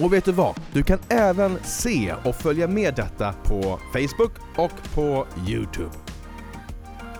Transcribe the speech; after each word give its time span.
Och 0.00 0.12
vet 0.12 0.24
du 0.24 0.32
vad? 0.32 0.54
Du 0.72 0.82
kan 0.82 0.98
även 1.08 1.58
se 1.62 2.14
och 2.24 2.34
följa 2.34 2.68
med 2.68 2.94
detta 2.94 3.32
på 3.32 3.78
Facebook 3.92 4.32
och 4.56 4.94
på 4.94 5.26
Youtube. 5.48 5.90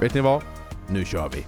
Vet 0.00 0.14
ni 0.14 0.20
vad? 0.20 0.42
Nu 0.88 1.04
kör 1.04 1.28
vi! 1.28 1.46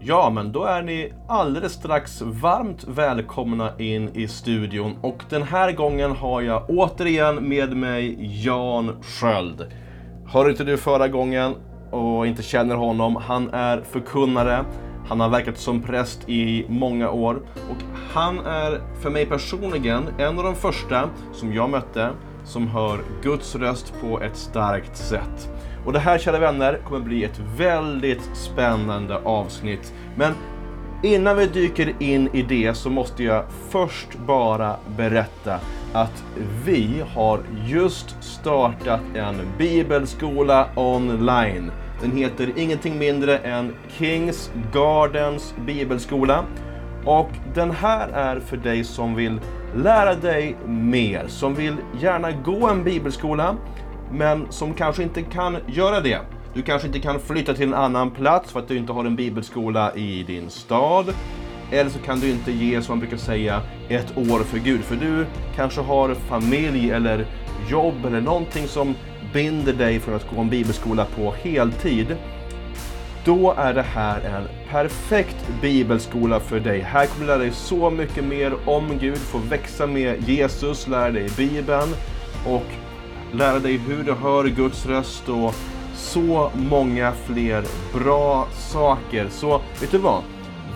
Ja, 0.00 0.30
men 0.30 0.52
då 0.52 0.64
är 0.64 0.82
ni 0.82 1.12
alldeles 1.28 1.72
strax 1.72 2.22
varmt 2.22 2.84
välkomna 2.84 3.78
in 3.78 4.08
i 4.08 4.28
studion 4.28 4.96
och 5.02 5.22
den 5.30 5.42
här 5.42 5.72
gången 5.72 6.10
har 6.10 6.42
jag 6.42 6.70
återigen 6.70 7.48
med 7.48 7.76
mig 7.76 8.16
Jan 8.46 9.02
Sköld. 9.02 9.66
Hörde 10.26 10.50
inte 10.50 10.64
du 10.64 10.76
förra 10.76 11.08
gången 11.08 11.54
och 11.90 12.26
inte 12.26 12.42
känner 12.42 12.76
honom, 12.76 13.16
han 13.16 13.50
är 13.50 13.80
förkunnare, 13.80 14.64
han 15.08 15.20
har 15.20 15.28
verkat 15.28 15.58
som 15.58 15.82
präst 15.82 16.28
i 16.28 16.66
många 16.68 17.10
år 17.10 17.34
och 17.70 17.76
han 18.12 18.38
är 18.38 18.80
för 19.02 19.10
mig 19.10 19.26
personligen 19.26 20.08
en 20.18 20.38
av 20.38 20.44
de 20.44 20.54
första 20.54 21.10
som 21.32 21.52
jag 21.52 21.70
mötte 21.70 22.10
som 22.44 22.68
hör 22.68 23.00
Guds 23.22 23.56
röst 23.56 23.94
på 24.00 24.20
ett 24.20 24.36
starkt 24.36 24.96
sätt. 24.96 25.50
Och 25.86 25.92
det 25.92 25.98
här, 25.98 26.18
kära 26.18 26.38
vänner, 26.38 26.80
kommer 26.84 27.00
bli 27.00 27.24
ett 27.24 27.40
väldigt 27.56 28.30
spännande 28.34 29.16
avsnitt. 29.16 29.94
Men 30.16 30.32
innan 31.02 31.36
vi 31.36 31.46
dyker 31.46 31.94
in 31.98 32.28
i 32.32 32.42
det 32.42 32.74
så 32.74 32.90
måste 32.90 33.24
jag 33.24 33.44
först 33.68 34.18
bara 34.26 34.76
berätta 34.96 35.60
att 35.92 36.24
vi 36.64 37.04
har 37.14 37.40
just 37.66 38.22
startat 38.22 39.00
en 39.14 39.36
bibelskola 39.58 40.68
online. 40.76 41.70
Den 42.00 42.12
heter 42.12 42.52
ingenting 42.56 42.98
mindre 42.98 43.38
än 43.38 43.74
Kings 43.88 44.50
Gardens 44.72 45.54
bibelskola. 45.66 46.44
Och 47.04 47.30
den 47.54 47.70
här 47.70 48.08
är 48.08 48.40
för 48.40 48.56
dig 48.56 48.84
som 48.84 49.14
vill 49.14 49.40
lära 49.76 50.14
dig 50.14 50.56
mer, 50.66 51.26
som 51.26 51.54
vill 51.54 51.76
gärna 52.00 52.32
gå 52.32 52.68
en 52.68 52.84
bibelskola, 52.84 53.56
men 54.12 54.46
som 54.50 54.74
kanske 54.74 55.02
inte 55.02 55.22
kan 55.22 55.56
göra 55.66 56.00
det. 56.00 56.18
Du 56.54 56.62
kanske 56.62 56.86
inte 56.86 57.00
kan 57.00 57.20
flytta 57.20 57.54
till 57.54 57.68
en 57.68 57.74
annan 57.74 58.10
plats 58.10 58.52
för 58.52 58.60
att 58.60 58.68
du 58.68 58.76
inte 58.76 58.92
har 58.92 59.04
en 59.04 59.16
bibelskola 59.16 59.94
i 59.94 60.22
din 60.22 60.50
stad. 60.50 61.14
Eller 61.70 61.90
så 61.90 61.98
kan 61.98 62.20
du 62.20 62.30
inte 62.30 62.52
ge, 62.52 62.82
som 62.82 62.92
man 62.92 63.00
brukar 63.00 63.16
säga, 63.16 63.60
ett 63.88 64.18
år 64.18 64.38
för 64.38 64.58
Gud. 64.58 64.80
För 64.80 64.96
du 64.96 65.26
kanske 65.56 65.80
har 65.80 66.14
familj 66.14 66.90
eller 66.90 67.26
jobb 67.70 68.06
eller 68.06 68.20
någonting 68.20 68.66
som 68.66 68.94
binder 69.32 69.72
dig 69.72 70.00
för 70.00 70.16
att 70.16 70.30
gå 70.30 70.40
en 70.40 70.48
bibelskola 70.48 71.04
på 71.04 71.34
heltid. 71.42 72.16
Då 73.24 73.54
är 73.56 73.74
det 73.74 73.82
här 73.82 74.20
en 74.20 74.48
perfekt 74.70 75.48
bibelskola 75.62 76.40
för 76.40 76.60
dig. 76.60 76.80
Här 76.80 77.06
kommer 77.06 77.20
du 77.20 77.26
lära 77.26 77.38
dig 77.38 77.52
så 77.52 77.90
mycket 77.90 78.24
mer 78.24 78.54
om 78.64 78.98
Gud, 79.00 79.18
få 79.18 79.38
växa 79.38 79.86
med 79.86 80.28
Jesus, 80.28 80.88
lära 80.88 81.10
dig 81.10 81.28
Bibeln 81.36 81.94
och 82.46 82.66
lära 83.32 83.58
dig 83.58 83.76
hur 83.76 84.02
du 84.02 84.12
hör 84.12 84.44
Guds 84.44 84.86
röst 84.86 85.28
och 85.28 85.54
så 85.94 86.50
många 86.54 87.12
fler 87.12 87.64
bra 87.92 88.48
saker. 88.52 89.28
Så 89.30 89.60
vet 89.80 89.90
du 89.90 89.98
vad? 89.98 90.22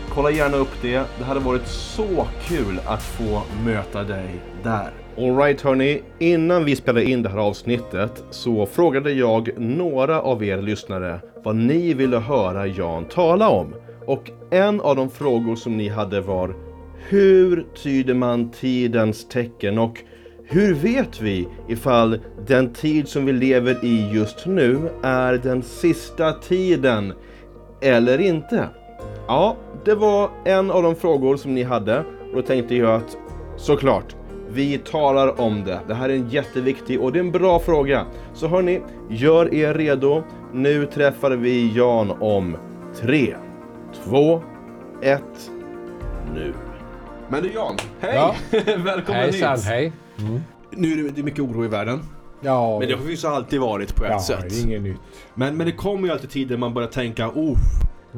Kolla 0.09 0.31
gärna 0.31 0.58
upp 0.58 0.81
det. 0.81 1.03
Det 1.18 1.24
hade 1.24 1.40
varit 1.40 1.68
så 1.68 2.28
kul 2.47 2.80
att 2.86 3.03
få 3.03 3.41
möta 3.66 4.03
dig 4.03 4.30
där. 4.63 4.92
Alright 5.18 5.62
hörni, 5.62 6.02
innan 6.19 6.66
vi 6.66 6.75
spelade 6.75 7.06
in 7.06 7.24
det 7.24 7.30
här 7.30 7.38
avsnittet 7.38 8.24
så 8.30 8.66
frågade 8.66 9.12
jag 9.12 9.50
några 9.58 10.22
av 10.22 10.44
er 10.44 10.62
lyssnare 10.62 11.19
vad 11.44 11.56
ni 11.56 11.94
ville 11.94 12.18
höra 12.18 12.68
Jan 12.68 13.06
tala 13.06 13.50
om. 13.50 13.74
Och 14.06 14.31
en 14.52 14.81
av 14.81 14.96
de 14.96 15.09
frågor 15.09 15.56
som 15.56 15.78
ni 15.78 15.90
hade 15.90 16.22
var 16.22 16.56
Hur 17.09 17.66
tyder 17.84 18.13
man 18.13 18.52
tidens 18.52 19.28
tecken 19.28 19.78
och 19.78 20.00
hur 20.46 20.74
vet 20.74 21.22
vi 21.22 21.48
ifall 21.68 22.20
den 22.48 22.74
tid 22.74 23.08
som 23.08 23.26
vi 23.26 23.31
lever 23.31 23.86
i 23.86 24.09
just 24.12 24.46
nu 24.46 24.80
är 25.04 25.34
den 25.34 25.62
sista 25.64 26.31
tiden 26.31 27.14
eller 27.81 28.22
inte? 28.22 28.68
Ja, 29.28 29.56
det 29.86 29.96
var 29.96 30.30
en 30.46 30.72
av 30.72 30.84
de 30.84 30.96
frågor 30.96 31.38
som 31.38 31.56
ni 31.56 31.64
hade 31.64 32.00
och 32.00 32.36
då 32.36 32.42
tänkte 32.42 32.76
jag 32.76 32.96
att 32.96 33.18
såklart, 33.58 34.16
vi 34.50 34.78
talar 34.78 35.42
om 35.42 35.64
det. 35.64 35.80
Det 35.88 35.94
här 35.94 36.09
är 36.09 36.14
en 36.14 36.30
jätteviktig 36.30 37.02
och 37.02 37.12
det 37.12 37.20
är 37.20 37.24
en 37.24 37.31
bra 37.31 37.60
fråga. 37.60 38.06
Så 38.34 38.48
hörni, 38.48 38.81
gör 39.10 39.54
er 39.54 39.74
redo. 39.74 40.24
Nu 40.54 40.86
träffar 40.86 41.31
vi 41.31 41.74
Jan 41.75 42.12
om 42.12 42.58
tre, 43.02 43.36
två, 44.04 44.44
ett, 45.02 45.52
nu. 46.34 46.54
Men 47.30 47.44
du 47.44 47.52
Jan, 47.52 47.78
hej! 48.00 48.16
Ja. 48.16 48.36
Välkommen 48.78 49.22
Hejsan, 49.22 49.56
hit! 49.56 49.66
hej. 49.66 49.92
Mm. 50.19 50.40
Nu 50.72 51.07
är 51.07 51.12
det- 51.12 51.24
mycket 51.24 51.40
oro 51.40 51.66
i 51.66 51.68
världen. 51.68 52.00
Ja, 52.41 52.79
Men 52.79 52.88
det 52.88 52.96
har 52.96 53.09
ju 53.09 53.18
så 53.18 53.28
alltid 53.28 53.59
varit 53.59 53.96
på 53.96 54.06
ett 54.06 54.12
ja, 54.12 54.19
sätt. 54.22 54.46
det 54.50 54.59
är 54.59 54.63
inget 54.63 54.81
nytt. 54.81 54.97
Men, 55.35 55.57
men 55.57 55.66
det 55.66 55.72
kommer 55.72 56.07
ju 56.07 56.13
alltid 56.13 56.29
tider 56.29 56.57
man 56.57 56.74
börjar 56.74 56.90
tänka, 56.90 57.29
oh, 57.29 57.57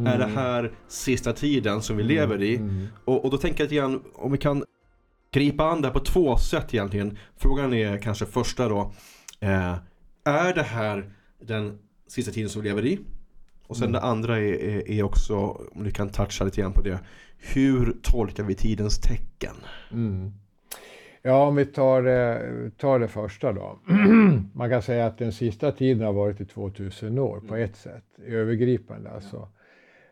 är 0.05 0.17
det 0.17 0.25
här 0.25 0.71
sista 0.87 1.33
tiden 1.33 1.81
som 1.81 1.97
vi 1.97 2.03
lever 2.03 2.43
i? 2.43 2.55
Mm. 2.55 2.87
Och, 3.05 3.25
och 3.25 3.31
då 3.31 3.37
tänker 3.37 3.59
jag 3.59 3.65
lite 3.65 3.75
grann, 3.75 4.01
om 4.15 4.31
vi 4.31 4.37
kan 4.37 4.63
gripa 5.31 5.63
an 5.63 5.81
det 5.81 5.87
här 5.87 5.93
på 5.93 5.99
två 5.99 6.37
sätt 6.37 6.73
egentligen. 6.73 7.17
Frågan 7.37 7.73
är 7.73 7.97
kanske 7.97 8.25
första 8.25 8.69
då, 8.69 8.93
eh, 9.39 9.73
är 10.25 10.53
det 10.53 10.63
här 10.63 11.09
den 11.41 11.77
sista 12.07 12.31
tiden 12.31 12.49
som 12.49 12.61
vi 12.61 12.67
lever 12.69 12.85
i? 12.85 12.99
Och 13.67 13.77
sen 13.77 13.91
det 13.91 14.01
andra 14.01 14.37
är, 14.37 14.53
är, 14.63 14.91
är 14.91 15.03
också, 15.03 15.35
om 15.75 15.83
du 15.83 15.91
kan 15.91 16.09
toucha 16.09 16.43
lite 16.45 16.61
grann 16.61 16.73
på 16.73 16.81
det, 16.81 16.99
hur 17.37 17.95
tolkar 18.01 18.43
vi 18.43 18.55
tidens 18.55 18.99
tecken? 18.99 19.55
Mm. 19.91 20.33
Ja, 21.27 21.47
om 21.47 21.55
vi 21.55 21.65
tar 21.65 22.01
det, 22.01 22.71
tar 22.77 22.99
det 22.99 23.07
första 23.07 23.53
då. 23.53 23.79
Man 24.53 24.69
kan 24.69 24.81
säga 24.81 25.05
att 25.05 25.17
den 25.17 25.31
sista 25.31 25.71
tiden 25.71 26.05
har 26.05 26.13
varit 26.13 26.41
i 26.41 26.45
2000 26.45 27.19
år 27.19 27.39
på 27.47 27.55
ett 27.55 27.75
sätt, 27.75 28.03
övergripande 28.25 29.09
alltså. 29.09 29.49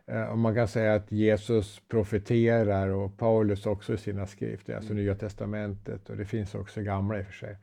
Eh, 0.06 0.22
Och 0.24 0.38
man 0.38 0.54
kan 0.54 0.68
säga 0.68 0.94
att 0.94 1.12
Jesus 1.12 1.80
profeterar 1.88 2.88
och 2.88 3.18
Paulus 3.18 3.66
också 3.66 3.94
i 3.94 3.96
sina 3.96 4.26
skrifter, 4.26 4.76
alltså 4.76 4.94
Nya 4.94 5.14
Testamentet 5.14 6.10
och 6.10 6.16
det 6.16 6.24
finns 6.24 6.54
också 6.54 6.80
gamla 6.82 7.18
i 7.18 7.22
och 7.22 7.26
för 7.26 7.32
sig. 7.32 7.56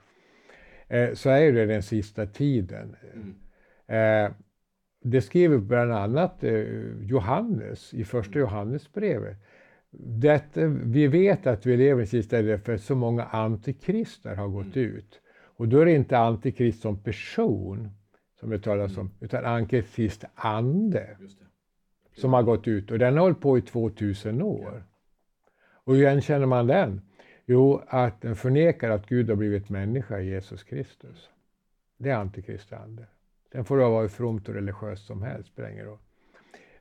Eh, 0.87 1.13
Så 1.13 1.29
är 1.29 1.51
det 1.51 1.65
den 1.65 1.83
sista 1.83 2.25
tiden. 2.25 2.95
Eh, 3.87 4.31
Det 5.03 5.21
skriver 5.21 5.57
bland 5.57 5.91
annat 5.91 6.43
eh, 6.43 6.63
Johannes 7.01 7.93
i 7.93 8.03
första 8.05 8.39
Johannesbrevet. 8.39 9.37
Detta, 9.93 10.67
vi 10.67 11.07
vet 11.07 11.47
att 11.47 11.65
vi 11.65 11.77
lever 11.77 12.03
i 12.03 12.07
sista 12.07 12.37
tiden 12.37 12.61
för 12.61 12.73
att 12.73 12.81
så 12.81 12.95
många 12.95 13.23
antikrister 13.23 14.35
har 14.35 14.47
gått 14.47 14.77
ut. 14.77 15.21
Och 15.61 15.67
då 15.67 15.79
är 15.79 15.85
det 15.85 15.91
inte 15.91 16.17
antikrist 16.17 16.81
som 16.81 17.03
person 17.03 17.89
som 18.39 18.49
det 18.49 18.59
talas 18.59 18.97
om, 18.97 19.11
utan 19.19 19.45
antikrist 19.45 20.25
ande 20.35 21.17
som 22.17 22.33
har 22.33 22.43
gått 22.43 22.67
ut. 22.67 22.91
Och 22.91 22.99
den 22.99 23.13
har 23.13 23.21
hållit 23.21 23.41
på 23.41 23.57
i 23.57 23.61
2000 23.61 24.41
år. 24.41 24.83
Och 25.83 25.95
hur 25.95 26.21
känner 26.21 26.45
man 26.45 26.67
den? 26.67 27.01
Jo, 27.45 27.81
att 27.87 28.21
den 28.21 28.35
förnekar 28.35 28.89
att 28.89 29.07
Gud 29.07 29.29
har 29.29 29.35
blivit 29.35 29.69
människa 29.69 30.19
i 30.19 30.29
Jesus 30.29 30.63
Kristus. 30.63 31.29
Det 31.97 32.09
är 32.09 32.15
antikristande. 32.15 33.05
Sen 33.51 33.65
får 33.65 33.77
du 33.77 33.83
vara 33.83 34.01
hur 34.01 34.07
fromt 34.07 34.49
och 34.49 34.55
religiöst 34.55 35.05
som 35.05 35.21
helst, 35.21 35.49
spelar 35.49 35.69
ingen 35.69 35.85
roll. 35.85 35.99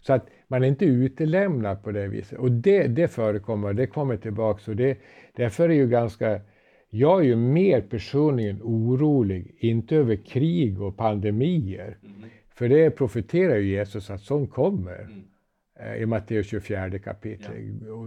Så 0.00 0.12
att 0.12 0.26
man 0.49 0.62
är 0.62 0.69
inte 0.69 0.85
utelämnad 0.85 1.82
på 1.82 1.93
det 1.93 2.08
viset. 2.08 2.38
Och 2.38 2.52
det, 2.52 2.87
det 2.87 3.08
förekommer, 3.08 3.73
det 3.73 3.87
kommer 3.87 4.17
tillbaka. 4.17 4.70
Och 4.70 4.76
det, 4.76 4.99
därför 5.37 5.69
är 5.69 5.75
ju 5.75 5.88
ganska... 5.88 6.41
Jag 6.93 7.20
är 7.20 7.25
ju 7.25 7.37
mer 7.37 7.81
personligen 7.81 8.61
orolig, 8.62 9.55
inte 9.58 9.97
över 9.97 10.17
krig 10.17 10.82
och 10.82 10.97
pandemier. 10.97 11.99
För 12.55 12.69
det 12.69 12.91
profeterar 12.91 13.56
ju 13.56 13.70
Jesus 13.70 14.11
att 14.11 14.20
sånt 14.20 14.50
kommer. 14.50 15.00
eh, 15.00 15.06
i 15.99 16.06
Matteus 16.06 16.47
24 16.47 16.99
kapitel. 16.99 17.50
Ja. 17.87 17.93
Och, 17.93 18.05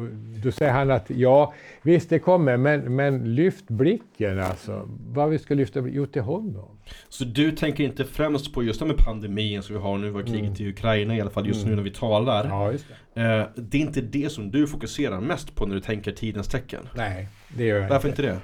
och, 0.00 0.08
då 0.42 0.52
säger 0.52 0.72
han 0.72 0.90
att 0.90 1.10
ja, 1.10 1.54
visst 1.82 2.10
det 2.10 2.18
kommer, 2.18 2.56
men, 2.56 2.96
men 2.96 3.34
lyft 3.34 3.68
blicken 3.68 4.38
alltså. 4.38 4.88
Vad 5.08 5.30
vi 5.30 5.38
ska 5.38 5.54
lyfta 5.54 5.80
Jo, 5.88 6.06
till 6.06 6.22
honom. 6.22 6.78
Så 7.08 7.24
du 7.24 7.52
tänker 7.52 7.84
inte 7.84 8.04
främst 8.04 8.54
på 8.54 8.62
just 8.62 8.80
det 8.80 8.86
med 8.86 8.96
pandemin 8.96 9.62
som 9.62 9.76
vi 9.76 9.82
har 9.82 9.98
nu, 9.98 10.10
var 10.10 10.22
kriget 10.22 10.60
mm. 10.60 10.66
i 10.66 10.68
Ukraina 10.68 11.16
i 11.16 11.20
alla 11.20 11.30
fall 11.30 11.46
just 11.46 11.62
mm. 11.62 11.70
nu 11.70 11.76
när 11.76 11.82
vi 11.82 11.90
talar. 11.90 12.48
Ja, 12.48 12.72
det. 13.14 13.22
Eh, 13.22 13.46
det 13.56 13.78
är 13.78 13.82
inte 13.82 14.00
det 14.00 14.32
som 14.32 14.50
du 14.50 14.66
fokuserar 14.66 15.20
mest 15.20 15.54
på 15.54 15.66
när 15.66 15.74
du 15.74 15.80
tänker 15.80 16.12
tidens 16.12 16.48
tecken? 16.48 16.88
Nej, 16.94 17.28
det 17.48 17.64
gör 17.64 17.80
jag 17.80 17.88
Varför 17.88 18.08
inte. 18.08 18.22
inte 18.22 18.32
det? 18.32 18.40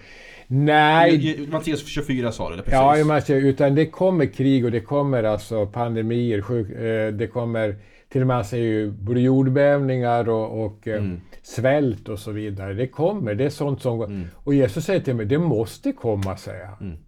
Nej. 0.47 1.47
Mattias 1.51 1.87
24 1.87 2.33
sa 2.33 2.51
det, 2.51 2.57
precis. 2.57 2.73
Ja, 2.73 3.05
Mattias, 3.05 3.43
utan 3.43 3.75
det 3.75 3.87
kommer 3.87 4.27
krig 4.27 4.65
och 4.65 4.71
det 4.71 4.81
kommer 4.81 5.25
alltså 5.25 5.67
pandemier, 5.67 6.41
sjuk, 6.41 6.71
eh, 6.71 7.13
det 7.13 7.27
kommer 7.27 7.77
till 8.13 8.21
och 8.21 8.27
med 8.27 8.37
han 8.37 8.45
säger 8.45 8.65
ju 8.65 8.91
både 8.91 9.21
jordbävningar 9.21 10.29
och, 10.29 10.65
och 10.65 10.89
eh, 10.89 10.99
mm. 10.99 11.21
svält 11.43 12.09
och 12.09 12.19
så 12.19 12.33
vidare. 12.33 12.75
Det 12.75 12.87
kommer, 12.87 13.35
det 13.35 13.45
är 13.45 13.51
sånt 13.51 13.83
som 13.83 14.03
mm. 14.03 14.25
Och 14.35 14.55
Jesus 14.55 14.85
säger 14.85 15.01
till 15.01 15.15
mig, 15.15 15.27
det 15.27 15.39
måste 15.39 15.93
komma, 15.93 16.37
säger 16.37 16.67
han. 16.67 16.79
Mm. 16.81 16.99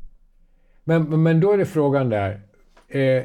Men, 0.84 1.22
men 1.22 1.40
då 1.40 1.52
är 1.52 1.58
det 1.58 1.66
frågan 1.66 2.08
där, 2.08 2.30
eh, 2.88 3.22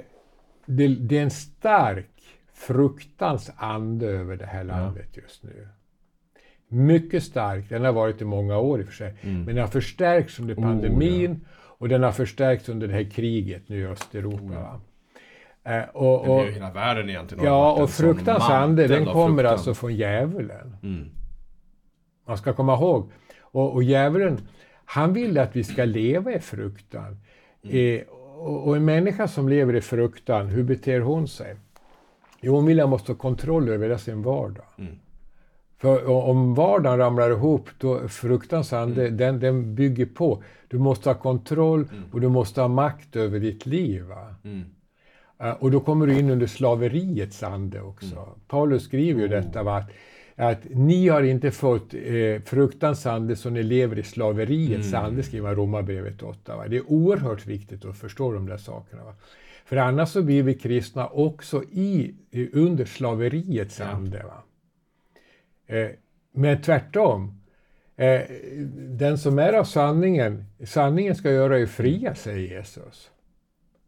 det, 0.66 0.88
det, 0.88 1.18
är 1.18 1.24
en 1.24 1.31
stark 1.31 2.24
fruktans 2.54 3.52
ande 3.56 4.08
över 4.08 4.36
det 4.36 4.46
här 4.46 4.64
landet 4.64 5.08
ja. 5.14 5.22
just 5.22 5.44
nu. 5.44 5.68
Mycket 6.68 7.24
stark. 7.24 7.70
Den 7.70 7.86
har 7.86 7.92
varit 7.92 8.22
i 8.22 8.26
många 8.26 8.58
år 8.58 8.80
i 8.80 8.84
och 8.84 8.88
för 8.88 8.94
sig. 8.94 9.14
Mm. 9.22 9.38
Men 9.38 9.56
den 9.56 9.58
har 9.58 9.72
förstärkts 9.72 10.40
under 10.40 10.56
pandemin 10.56 11.31
oh, 11.31 11.38
ja. 11.44 11.50
och 11.78 11.90
den 11.90 12.04
har 12.04 12.12
förstärkts 12.12 12.70
under 12.70 12.88
det 12.88 12.94
här 12.94 13.10
kriget 13.12 13.70
nu 13.70 13.80
i 13.80 13.86
Östeuropa. 13.86 14.44
Oh, 14.44 14.54
ja. 14.54 14.81
Eh, 15.69 15.89
och, 15.94 16.27
och, 16.30 16.45
det 16.45 16.51
hela 16.51 16.71
världen 16.71 17.10
egentligen. 17.10 17.45
Ja, 17.45 17.71
och 17.71 17.89
fruktans 17.89 18.50
ande 18.50 18.88
den 18.88 19.06
kommer 19.06 19.44
alltså 19.44 19.74
från 19.74 19.95
djävulen. 19.95 20.77
Mm. 20.83 21.10
Man 22.27 22.38
ska 22.38 22.54
komma 22.54 22.74
ihåg. 22.74 23.12
Och, 23.42 23.74
och 23.74 23.83
djävulen, 23.83 24.48
han 24.86 25.13
vill 25.13 25.38
att 25.38 25.56
vi 25.56 25.63
ska 25.63 25.86
leva 25.86 26.33
i 26.33 26.39
fruktan. 26.39 27.18
Mm. 27.63 28.00
Eh, 28.00 28.07
och, 28.39 28.68
och 28.68 28.75
en 28.75 28.86
människa 28.86 29.27
som 29.27 29.50
lever 29.50 29.75
i 29.75 29.81
fruktan, 29.81 30.48
hur 30.48 30.63
beter 30.63 31.00
hon 31.00 31.27
sig? 31.27 31.56
Jo, 32.42 32.56
hon 32.56 32.66
vill 32.66 32.77
att 32.77 32.89
måste 32.89 33.12
ha 33.12 33.18
kontroll 33.18 33.69
över 33.69 33.98
sin 33.98 34.21
vardag. 34.21 34.66
Mm. 34.77 35.00
För 35.77 36.10
om 36.10 36.56
vardagen 36.56 36.98
ramlar 36.98 37.30
ihop, 37.30 37.69
då 37.77 38.07
fruktans 38.07 38.74
ande, 38.74 39.06
mm. 39.06 39.18
den, 39.18 39.39
den 39.39 39.75
bygger 39.75 40.06
på. 40.06 40.44
Du 40.68 40.80
måste 40.80 41.10
ha 41.10 41.13
kontroll 41.13 41.80
mm. 41.80 42.04
och 42.12 42.21
du 42.21 42.30
måste 42.30 42.62
ha 42.62 42.68
makt 42.68 43.16
över 43.16 43.39
ditt 43.39 43.66
liv. 43.66 44.06
Uh, 45.44 45.52
och 45.52 45.72
då 45.72 45.80
kommer 45.80 46.08
du 46.08 46.20
in 46.20 46.30
under 46.30 46.48
slaveriets 46.48 47.44
ande 47.44 47.82
också. 47.82 48.16
Mm. 48.16 48.30
Paulus 48.48 48.84
skriver 48.84 49.22
ju 49.22 49.28
oh. 49.28 49.32
detta, 49.32 49.64
va? 49.64 49.78
Att, 49.78 49.90
att 50.36 50.60
ni 50.70 51.08
har 51.08 51.24
inte 51.24 51.52
fått 51.52 51.94
eh, 51.94 52.42
fruktans 52.46 53.06
ande 53.06 53.36
så 53.36 53.50
ni 53.50 53.64
lever 53.64 54.00
i 54.00 54.04
slaveriets 54.04 54.94
mm. 54.94 55.06
ande, 55.06 55.24
skriver 55.24 55.56
Romarbrevet 55.56 56.24
8. 56.24 56.56
Va? 56.56 56.68
Det 56.68 56.78
är 56.78 56.92
oerhört 56.92 57.46
viktigt 57.46 57.86
att 57.86 57.98
förstå 57.98 58.32
de 58.32 58.46
där 58.46 58.58
sakerna. 58.58 59.04
Va? 59.04 59.14
För 59.66 59.78
annars 59.78 60.10
så 60.10 60.22
blir 60.22 60.44
vi 60.44 60.54
kristna 60.54 61.08
också 61.08 61.64
i, 61.64 62.16
under 62.54 62.86
slaveriets 62.86 63.82
ande. 63.82 64.24
Va? 64.24 64.44
Eh, 65.76 65.90
men 66.32 66.62
tvärtom. 66.62 67.42
Eh, 67.96 68.22
den 68.74 69.18
som 69.18 69.40
är 69.40 69.54
av 69.54 69.64
sanningen, 69.64 70.46
sanningen 70.66 71.16
ska 71.16 71.32
göra 71.32 71.60
er 71.60 71.66
fria, 71.66 72.16
säger 72.16 72.58
Jesus. 72.58 73.12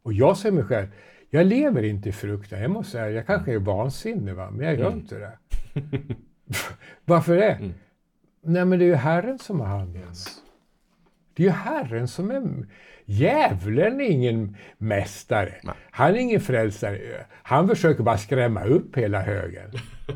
Och 0.02 0.12
jag 0.12 0.36
säger 0.36 0.54
mig 0.54 0.64
själv, 0.64 0.86
jag 1.34 1.46
lever 1.46 1.82
inte 1.82 2.08
i 2.08 2.12
fruktan. 2.12 2.60
Jag 2.62 2.70
måste 2.70 2.92
säga, 2.92 3.10
jag 3.10 3.26
kanske 3.26 3.52
är 3.52 3.58
vansinnig, 3.58 4.34
va? 4.34 4.50
men 4.50 4.66
jag 4.66 4.78
gör 4.78 4.86
mm. 4.86 4.98
inte 4.98 5.18
det. 5.18 5.38
Varför 7.04 7.36
det? 7.36 7.52
Mm. 7.52 7.72
Nej, 8.42 8.64
men 8.64 8.78
det 8.78 8.84
är 8.84 8.86
ju 8.86 8.94
Herren 8.94 9.38
som 9.38 9.60
har 9.60 9.66
hand 9.66 9.96
om 9.96 10.02
yes. 10.02 10.26
Det 11.34 11.42
är 11.42 11.46
ju 11.46 11.52
Herren 11.52 12.08
som 12.08 12.30
är... 12.30 12.66
Djävulen 13.04 14.00
är 14.00 14.04
ingen 14.04 14.56
mästare. 14.78 15.54
Nej. 15.62 15.74
Han 15.90 16.10
är 16.10 16.18
ingen 16.18 16.40
frälsare. 16.40 17.26
Han 17.42 17.68
försöker 17.68 18.02
bara 18.02 18.18
skrämma 18.18 18.64
upp 18.64 18.96
hela 18.96 19.22
högen. 19.22 19.70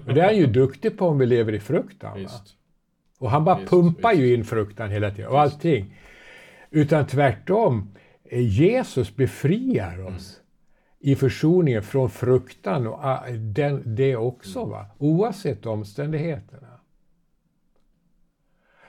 Och 0.06 0.14
det 0.14 0.20
är 0.20 0.24
han 0.24 0.36
ju 0.36 0.46
duktig 0.46 0.98
på 0.98 1.08
om 1.08 1.18
vi 1.18 1.26
lever 1.26 1.52
i 1.52 1.60
fruktan. 1.60 2.28
Och 3.18 3.30
han 3.30 3.44
bara 3.44 3.58
visst, 3.58 3.70
pumpar 3.70 4.10
visst. 4.10 4.22
ju 4.22 4.34
in 4.34 4.44
fruktan 4.44 4.90
hela 4.90 5.10
tiden 5.10 5.30
och 5.30 5.40
allting. 5.40 5.98
Utan 6.70 7.06
tvärtom, 7.06 7.94
Jesus 8.30 9.16
befriar 9.16 10.06
oss 10.06 10.40
mm. 10.40 10.45
I 11.06 11.16
försoningen 11.16 11.82
från 11.82 12.10
fruktan 12.10 12.86
och 12.86 13.04
ah, 13.04 13.24
den, 13.30 13.82
det 13.86 14.16
också, 14.16 14.64
va? 14.64 14.86
oavsett 14.98 15.66
omständigheterna. 15.66 16.80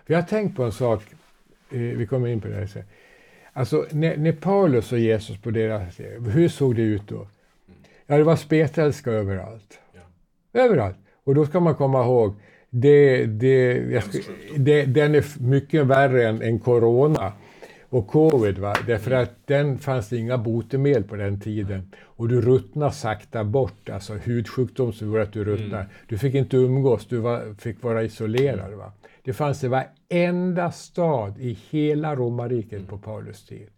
Vi 0.05 0.15
har 0.15 0.21
tänkt 0.21 0.55
på 0.55 0.63
en 0.63 0.71
sak, 0.71 1.03
eh, 1.71 1.79
vi 1.79 2.07
kommer 2.07 2.27
in 2.27 2.41
på 2.41 2.47
det 2.47 2.53
här 2.53 2.65
sen. 2.65 2.83
Alltså 3.53 3.85
när, 3.91 4.17
när 4.17 4.31
Paulus 4.31 4.91
och 4.91 4.99
Jesus 4.99 5.41
på 5.41 5.51
deras, 5.51 5.99
hur 6.33 6.47
såg 6.47 6.75
det 6.75 6.81
ut 6.81 7.07
då? 7.07 7.27
Ja, 8.05 8.17
det 8.17 8.23
var 8.23 8.35
spetälska 8.35 9.11
överallt. 9.11 9.79
Överallt. 10.53 10.97
Och 11.23 11.35
då 11.35 11.45
ska 11.45 11.59
man 11.59 11.75
komma 11.75 12.03
ihåg, 12.03 12.35
det, 12.69 13.25
det, 13.25 13.79
det, 14.55 14.85
den 14.85 15.15
är 15.15 15.41
mycket 15.41 15.85
värre 15.85 16.27
än, 16.27 16.41
än 16.41 16.59
corona 16.59 17.33
och 17.89 18.07
covid. 18.07 18.57
Va? 18.57 18.75
Därför 18.87 19.11
mm. 19.11 19.23
att 19.23 19.47
den 19.47 19.79
fanns 19.79 20.09
det 20.09 20.17
inga 20.17 20.37
botemedel 20.37 21.03
på 21.03 21.15
den 21.15 21.39
tiden. 21.39 21.91
Och 22.03 22.27
du 22.27 22.41
ruttnar 22.41 22.89
sakta 22.89 23.43
bort, 23.43 23.89
alltså 23.89 24.13
hudsjukdom 24.13 24.93
som 24.93 25.07
gjorde 25.07 25.21
att 25.21 25.33
du 25.33 25.43
ruttnar. 25.43 25.79
Mm. 25.79 25.91
Du 26.07 26.17
fick 26.17 26.35
inte 26.35 26.57
umgås, 26.57 27.05
du 27.05 27.17
var, 27.17 27.55
fick 27.59 27.83
vara 27.83 28.03
isolerad. 28.03 28.73
Va? 28.73 28.91
Det 29.23 29.33
fanns 29.33 29.63
i 29.63 29.67
varenda 29.67 30.71
stad 30.71 31.37
i 31.39 31.57
hela 31.69 32.15
romarriket 32.15 32.73
mm. 32.73 32.85
på 32.85 32.97
Paulus 32.97 33.45
tid. 33.45 33.69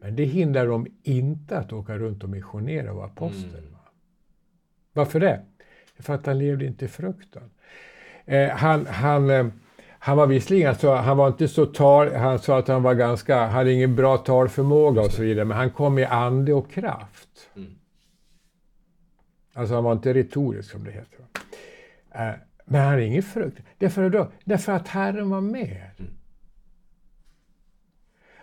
Men 0.00 0.16
det 0.16 0.24
hindrar 0.24 0.66
dem 0.66 0.86
inte 1.02 1.58
att 1.58 1.72
åka 1.72 1.98
runt 1.98 2.24
och 2.24 2.28
missionera 2.30 2.90
och 2.90 2.96
vara 2.96 3.06
apostel. 3.06 3.58
Mm. 3.58 3.74
Varför 4.92 5.20
det? 5.20 5.40
För 5.98 6.14
att 6.14 6.26
han 6.26 6.38
levde 6.38 6.66
inte 6.66 6.84
i 6.84 6.88
fruktan. 6.88 7.50
Eh, 8.24 8.48
han, 8.48 8.86
han, 8.86 9.30
eh, 9.30 9.46
han 10.04 10.16
var 10.16 10.26
visserligen, 10.26 10.68
alltså, 10.68 10.94
han 10.94 11.16
var 11.16 11.28
inte 11.28 11.48
så 11.48 11.66
tal, 11.66 12.14
han 12.14 12.38
sa 12.38 12.58
att 12.58 12.68
han 12.68 12.82
var 12.82 12.94
ganska, 12.94 13.46
hade 13.46 13.72
ingen 13.72 13.96
bra 13.96 14.16
talförmåga 14.16 15.00
och 15.00 15.10
så 15.10 15.22
vidare, 15.22 15.44
men 15.44 15.56
han 15.56 15.70
kom 15.70 15.98
i 15.98 16.04
ande 16.04 16.54
och 16.54 16.70
kraft. 16.70 17.28
Mm. 17.56 17.70
Alltså 19.54 19.74
han 19.74 19.84
var 19.84 19.92
inte 19.92 20.14
retorisk 20.14 20.70
som 20.70 20.84
det 20.84 20.90
heter. 20.90 21.18
Eh, 22.10 22.34
men 22.64 22.80
han 22.80 22.90
hade 22.90 23.04
ingen 23.04 23.22
frukt. 23.22 23.60
Därför, 23.78 24.10
då, 24.10 24.30
därför 24.44 24.72
att 24.72 24.88
Herren 24.88 25.30
var 25.30 25.40
med. 25.40 25.90
Mm. 25.98 26.10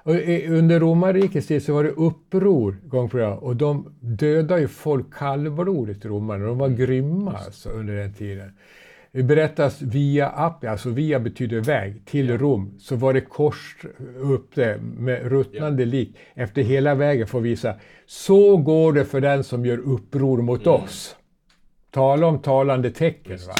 Och 0.03 0.13
under 0.57 0.79
romarrikets 0.79 1.47
tid 1.47 1.63
så 1.63 1.73
var 1.73 1.83
det 1.83 1.89
uppror 1.89 2.77
gång 2.83 3.09
på 3.09 3.17
gång 3.17 3.37
och 3.37 3.55
de 3.55 3.95
dödade 3.99 4.61
ju 4.61 4.67
folk 4.67 5.13
kallblodigt, 5.13 6.05
romarna. 6.05 6.45
De 6.45 6.57
var 6.57 6.67
mm. 6.67 6.79
grymma 6.79 7.33
alltså, 7.33 7.69
under 7.69 7.95
den 7.95 8.13
tiden. 8.13 8.51
Det 9.13 9.23
berättas 9.23 9.81
via 9.81 10.27
Appia, 10.27 10.71
alltså 10.71 10.89
via 10.89 11.19
betyder 11.19 11.59
väg, 11.59 12.05
till 12.05 12.29
ja. 12.29 12.37
Rom, 12.37 12.75
så 12.79 12.95
var 12.95 13.13
det 13.13 13.21
kors 13.21 13.77
upp 14.15 14.55
där 14.55 14.77
med 14.77 15.31
ruttnande 15.31 15.83
ja. 15.83 15.87
lik 15.87 16.17
efter 16.33 16.61
hela 16.61 16.95
vägen 16.95 17.27
för 17.27 17.37
att 17.37 17.43
visa 17.43 17.75
så 18.05 18.57
går 18.57 18.93
det 18.93 19.05
för 19.05 19.21
den 19.21 19.43
som 19.43 19.65
gör 19.65 19.77
uppror 19.77 20.41
mot 20.41 20.65
mm. 20.65 20.81
oss. 20.81 21.15
Tala 21.91 22.27
om 22.27 22.39
talande 22.39 22.91
tecken. 22.91 23.37
Va? 23.47 23.53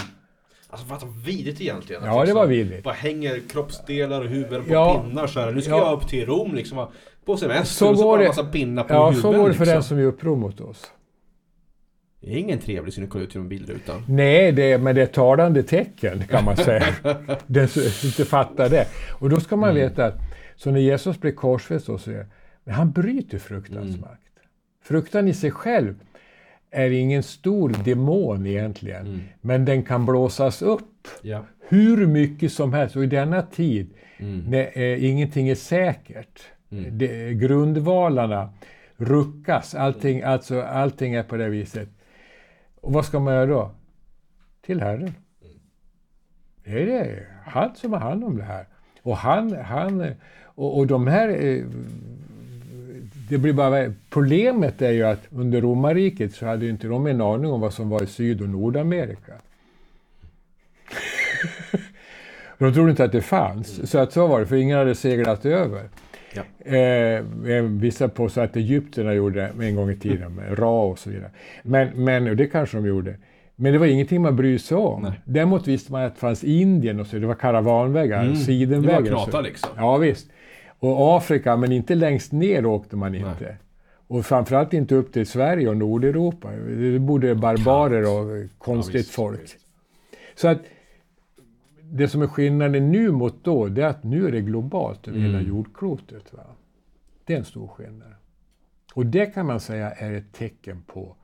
Alltså 0.69 0.87
vad 0.87 1.23
vidrigt 1.25 1.61
egentligen. 1.61 2.03
Ja, 2.05 2.25
det 2.25 2.33
var 2.33 2.47
vidrigt. 2.47 2.83
Bara 2.83 2.93
hänger 2.93 3.41
kroppsdelar 3.49 4.21
och 4.21 4.29
huvuden 4.29 4.63
på 4.63 4.73
ja. 4.73 5.03
pinnar 5.05 5.27
så 5.27 5.39
här. 5.39 5.51
Nu 5.51 5.61
ska 5.61 5.71
ja. 5.71 5.77
jag 5.77 5.93
upp 5.93 6.07
till 6.07 6.25
Rom 6.25 6.55
liksom. 6.55 6.87
På 7.25 7.37
semester 7.37 7.65
så 7.65 7.89
och 7.89 7.97
så 7.97 8.03
bara 8.03 8.21
en 8.21 8.27
massa 8.27 8.43
pinnar 8.43 8.83
på 8.83 8.93
ja, 8.93 9.09
huvuden. 9.09 9.31
Ja, 9.31 9.37
så 9.37 9.41
går 9.41 9.49
det 9.49 9.53
för 9.53 9.65
liksom. 9.65 9.73
den 9.73 9.83
som 9.83 9.99
gör 9.99 10.07
uppror 10.07 10.35
mot 10.35 10.61
oss. 10.61 10.91
Det 12.21 12.31
är 12.31 12.37
ingen 12.37 12.59
trevlig 12.59 12.93
syn 12.93 13.03
att 13.03 13.09
kolla 13.09 13.23
ut 13.23 13.35
genom 13.35 13.49
bildrutan. 13.49 14.03
Nej, 14.07 14.51
det 14.51 14.71
är, 14.71 14.77
men 14.77 14.95
det 14.95 15.01
är 15.01 15.05
talande 15.05 15.63
tecken 15.63 16.27
kan 16.27 16.45
man 16.45 16.57
säga. 16.57 16.85
den 17.47 17.67
som 17.67 17.81
inte 18.07 18.25
fattar 18.25 18.69
det. 18.69 18.87
Och 19.19 19.29
då 19.29 19.39
ska 19.39 19.55
man 19.55 19.69
mm. 19.69 19.81
veta 19.81 20.05
att 20.05 20.19
så 20.55 20.71
när 20.71 20.79
Jesus 20.79 21.19
blir 21.19 21.31
korsfäst 21.31 21.85
så 21.85 21.97
säger 21.97 22.25
men 22.63 22.73
han 22.73 22.91
bryter 22.91 23.37
fruktans 23.37 23.89
mm. 23.89 24.01
makt. 24.01 24.31
Fruktan 24.83 25.27
i 25.27 25.33
sig 25.33 25.51
själv 25.51 25.95
är 26.71 26.91
ingen 26.91 27.23
stor 27.23 27.75
demon 27.85 28.45
egentligen, 28.45 29.07
mm. 29.07 29.19
men 29.41 29.65
den 29.65 29.83
kan 29.83 30.05
blåsas 30.05 30.61
upp 30.61 31.07
ja. 31.21 31.45
hur 31.59 32.07
mycket 32.07 32.51
som 32.51 32.73
helst. 32.73 32.95
Och 32.95 33.03
i 33.03 33.07
denna 33.07 33.41
tid, 33.41 33.93
mm. 34.17 34.39
när 34.47 34.77
eh, 34.77 35.05
ingenting 35.05 35.49
är 35.49 35.55
säkert, 35.55 36.41
mm. 36.71 36.97
det, 36.97 37.33
grundvalarna 37.33 38.53
ruckas, 38.97 39.75
allting, 39.75 40.21
alltså, 40.21 40.61
allting 40.61 41.13
är 41.13 41.23
på 41.23 41.37
det 41.37 41.49
viset. 41.49 41.89
Och 42.81 42.93
vad 42.93 43.05
ska 43.05 43.19
man 43.19 43.33
göra 43.33 43.45
då? 43.45 43.71
Till 44.61 44.81
Herren. 44.81 45.13
Det 46.63 46.81
är 46.81 46.85
det 46.85 47.25
han 47.45 47.75
som 47.75 47.93
har 47.93 47.99
hand 47.99 48.23
om 48.23 48.37
det 48.37 48.43
här. 48.43 48.67
Och 49.01 49.17
han, 49.17 49.55
han 49.55 50.13
och, 50.45 50.77
och 50.77 50.87
de 50.87 51.07
här 51.07 51.29
eh, 51.29 51.65
det 53.31 53.37
blir 53.37 53.53
bara, 53.53 53.93
problemet 54.09 54.81
är 54.81 54.91
ju 54.91 55.03
att 55.03 55.27
under 55.29 55.61
romarriket 55.61 56.33
så 56.33 56.45
hade 56.45 56.65
ju 56.65 56.71
inte 56.71 56.87
de 56.87 57.07
en 57.07 57.21
aning 57.21 57.51
om 57.51 57.61
vad 57.61 57.73
som 57.73 57.89
var 57.89 58.03
i 58.03 58.07
Syd 58.07 58.41
och 58.41 58.49
Nordamerika. 58.49 59.21
de 62.57 62.73
trodde 62.73 62.91
inte 62.91 63.03
att 63.03 63.11
det 63.11 63.21
fanns. 63.21 63.89
Så 63.89 63.99
att 63.99 64.13
så 64.13 64.27
var 64.27 64.39
det, 64.39 64.45
för 64.45 64.55
ingen 64.55 64.77
hade 64.77 64.95
seglat 64.95 65.45
över. 65.45 65.89
Ja. 66.33 66.71
Eh, 66.77 67.63
vissa 67.63 68.09
påstår 68.09 68.41
att 68.41 68.55
egyptierna 68.55 69.13
gjorde 69.13 69.51
det 69.57 69.65
en 69.65 69.75
gång 69.75 69.89
i 69.89 69.95
tiden 69.95 70.35
med 70.35 70.59
Ra 70.59 70.83
och 70.83 70.99
så 70.99 71.09
vidare. 71.09 71.29
Men, 71.63 72.03
men 72.03 72.27
och 72.27 72.35
det 72.35 72.47
kanske 72.47 72.77
de 72.77 72.85
gjorde. 72.85 73.15
Men 73.55 73.73
det 73.73 73.79
var 73.79 73.85
ingenting 73.85 74.21
man 74.21 74.35
brydde 74.35 74.59
sig 74.59 74.77
om. 74.77 75.01
Nej. 75.01 75.11
Däremot 75.25 75.67
visste 75.67 75.91
man 75.91 76.03
att 76.03 76.13
det 76.13 76.19
fanns 76.19 76.43
Indien 76.43 76.99
och 76.99 77.07
så, 77.07 77.17
det 77.17 77.27
var 77.27 77.35
karavanvägar, 77.35 78.23
mm. 78.23 78.35
sidenvägar. 78.35 79.01
Det 79.01 79.11
var 79.11 79.23
knata 79.23 79.41
liksom. 79.41 79.69
Ja, 79.77 79.97
visst. 79.97 80.29
Och 80.79 81.17
Afrika, 81.17 81.57
men 81.57 81.71
inte 81.71 81.95
längst 81.95 82.31
ner 82.31 82.65
åkte 82.65 82.95
man 82.95 83.15
inte. 83.15 83.35
Nej. 83.39 83.55
Och 84.07 84.25
framförallt 84.25 84.73
inte 84.73 84.95
upp 84.95 85.13
till 85.13 85.27
Sverige 85.27 85.69
och 85.69 85.77
Nordeuropa. 85.77 86.51
Det 86.51 86.99
bodde 86.99 87.35
barbarer 87.35 88.03
och 88.03 88.49
konstigt 88.57 89.07
ja, 89.07 89.13
folk. 89.13 89.41
Så 90.35 90.47
att 90.47 90.59
det 91.93 92.07
som 92.07 92.21
är 92.21 92.27
skillnaden 92.27 92.91
nu 92.91 93.11
mot 93.11 93.43
då, 93.43 93.67
det 93.67 93.81
är 93.81 93.87
att 93.87 94.03
nu 94.03 94.27
är 94.27 94.31
det 94.31 94.41
globalt 94.41 95.07
över 95.07 95.17
mm. 95.17 95.31
hela 95.31 95.41
jordklotet. 95.41 96.33
Va? 96.33 96.43
Det 97.25 97.33
är 97.33 97.37
en 97.37 97.45
stor 97.45 97.67
skillnad. 97.67 98.13
Och 98.93 99.05
det 99.05 99.25
kan 99.25 99.45
man 99.45 99.59
säga 99.59 99.91
är 99.91 100.13
ett 100.13 100.33
tecken 100.33 100.81
på, 100.87 101.15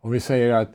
om 0.00 0.10
vi 0.10 0.20
säger 0.20 0.52
att 0.52 0.70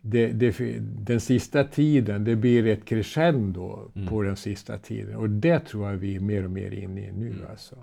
det, 0.00 0.26
det, 0.26 0.56
den 0.80 1.20
sista 1.20 1.64
tiden, 1.64 2.24
det 2.24 2.36
blir 2.36 2.66
ett 2.66 2.84
crescendo 2.84 3.90
mm. 3.94 4.08
på 4.08 4.22
den 4.22 4.36
sista 4.36 4.78
tiden. 4.78 5.16
Och 5.16 5.30
det 5.30 5.58
tror 5.58 5.90
jag 5.90 5.96
vi 5.96 6.16
är 6.16 6.20
mer 6.20 6.44
och 6.44 6.50
mer 6.50 6.70
inne 6.70 7.00
i 7.00 7.12
nu. 7.12 7.30
Mm. 7.30 7.46
Alltså. 7.50 7.76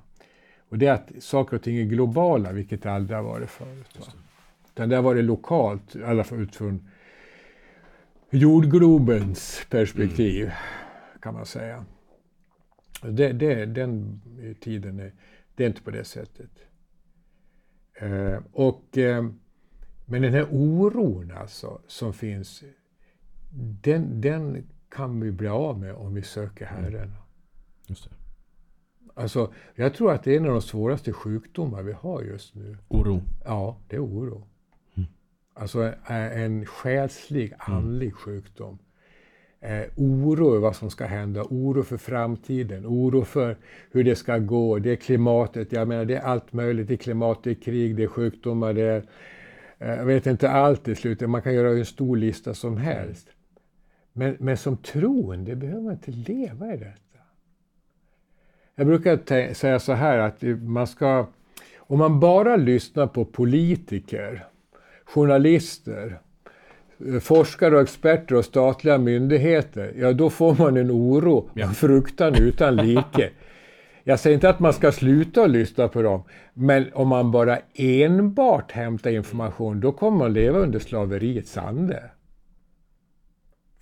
Och 0.70 0.78
det 0.78 0.88
är 0.88 0.94
att 0.94 1.10
saker 1.20 1.56
och 1.56 1.64
ting 1.64 1.78
är 1.78 1.84
globala, 1.84 2.52
vilket 2.52 2.84
det 2.84 2.92
aldrig 2.92 3.18
har 3.18 3.24
varit 3.24 3.50
förut. 3.50 3.98
Va? 4.00 4.06
Utan 4.74 4.90
det 4.90 4.96
har 4.96 5.04
varit 5.04 5.24
lokalt, 5.24 5.96
i 5.96 6.04
alla 6.04 6.24
fall 6.24 6.40
utifrån 6.42 6.90
jordglobens 8.30 9.66
perspektiv, 9.70 10.44
mm. 10.44 10.56
Kan 11.22 11.34
man 11.34 11.46
säga. 11.46 11.86
Det, 13.02 13.32
det, 13.32 13.66
den 13.66 14.22
tiden 14.62 15.00
är, 15.00 15.14
det 15.56 15.64
är 15.64 15.68
inte 15.68 15.82
på 15.82 15.92
det 15.92 16.04
sättet. 16.04 16.52
Eh, 17.94 18.40
och... 18.52 18.98
Eh, 18.98 19.26
men 20.06 20.22
den 20.22 20.34
här 20.34 20.48
oron 20.52 21.32
alltså 21.32 21.82
som 21.88 22.14
finns, 22.14 22.64
den, 23.82 24.22
den 24.22 24.68
kan 24.90 25.22
vi 25.22 25.32
bli 25.32 25.48
av 25.48 25.80
med 25.80 25.94
om 25.94 26.14
vi 26.14 26.22
söker 26.22 26.68
mm. 26.68 26.84
Herren. 26.84 27.12
Just 27.88 28.10
det. 28.10 28.16
Alltså, 29.14 29.54
jag 29.76 29.94
tror 29.94 30.12
att 30.12 30.24
det 30.24 30.32
är 30.32 30.38
en 30.38 30.46
av 30.46 30.52
de 30.52 30.62
svåraste 30.62 31.14
sjukdomar 31.14 31.84
vi 31.84 31.92
har 31.92 32.22
just 32.22 32.56
nu. 32.56 32.78
Oro? 32.88 33.22
Ja, 33.46 33.78
det 33.88 33.96
är 33.96 34.04
oro. 34.04 34.48
Mm. 34.96 35.10
Alltså 35.54 35.94
en 36.06 36.66
själslig, 36.66 37.46
mm. 37.46 37.78
andlig 37.78 38.08
mm. 38.08 38.18
sjukdom. 38.18 38.80
Eh, 39.62 39.84
oro 39.96 40.50
över 40.50 40.60
vad 40.60 40.76
som 40.76 40.90
ska 40.90 41.06
hända, 41.06 41.44
oro 41.50 41.84
för 41.84 41.98
framtiden, 41.98 42.86
oro 42.86 43.24
för 43.24 43.58
hur 43.92 44.04
det 44.04 44.16
ska 44.16 44.38
gå. 44.38 44.80
Det 44.80 44.92
är 44.92 44.96
klimatet, 44.96 45.72
jag 45.72 45.88
menar 45.88 46.06
det 46.06 46.16
är 46.16 46.22
allt 46.22 46.54
möjligt. 46.54 46.88
Det 46.88 46.94
är 46.94 46.98
klimat, 46.98 47.44
det 47.44 47.50
är 47.50 47.56
krig, 47.56 47.96
det 47.96 48.04
är 48.04 48.08
sjukdomar, 48.08 48.74
det 48.74 48.82
är 48.82 49.04
Eh, 49.82 49.96
jag 49.96 50.06
vet 50.06 50.28
inte 50.28 50.50
allt 50.50 50.88
i 50.88 50.96
slutet, 50.96 51.30
man 51.30 51.42
kan 51.42 51.54
göra 51.54 51.70
en 51.70 51.86
stor 51.86 52.18
lista 52.18 52.54
som 52.54 52.78
helst. 52.78 53.28
Men, 54.14 54.38
men 54.40 54.58
som 54.58 54.78
troende 54.78 55.56
behöver 55.56 55.82
man 55.82 55.94
inte 55.94 56.12
leva 56.12 56.74
i 56.74 56.78
detta. 56.78 57.20
Jag 58.76 58.88
brukar 58.88 59.54
säga 59.54 59.80
så 59.80 59.94
här 59.94 60.18
att 60.18 60.42
man 60.62 60.88
ska, 60.88 61.28
om 61.78 62.00
man 62.00 62.20
bara 62.20 62.56
lyssnar 62.56 63.08
på 63.08 63.26
politiker, 63.26 64.46
journalister, 65.06 66.20
forskare 67.22 67.76
och 67.76 67.82
experter 67.82 68.36
och 68.36 68.46
statliga 68.46 68.98
myndigheter, 68.98 69.94
ja 69.98 70.14
då 70.14 70.30
får 70.30 70.56
man 70.56 70.78
en 70.78 70.92
oro 70.92 71.50
och 71.64 71.76
fruktan 71.76 72.36
utan 72.36 72.76
like. 72.76 73.30
Jag 74.04 74.20
säger 74.20 74.34
inte 74.34 74.50
att 74.50 74.60
man 74.60 74.74
ska 74.74 74.92
sluta 74.92 75.48
lyssna 75.48 75.88
på 75.88 76.02
dem, 76.02 76.24
men 76.54 76.94
om 76.94 77.08
man 77.08 77.32
bara 77.32 77.60
enbart 77.74 78.72
hämtar 78.72 79.10
information, 79.10 79.80
då 79.80 79.92
kommer 79.92 80.18
man 80.18 80.34
leva 80.34 80.60
under 80.60 80.80
slaveriets 80.80 81.58
ande. 81.58 82.04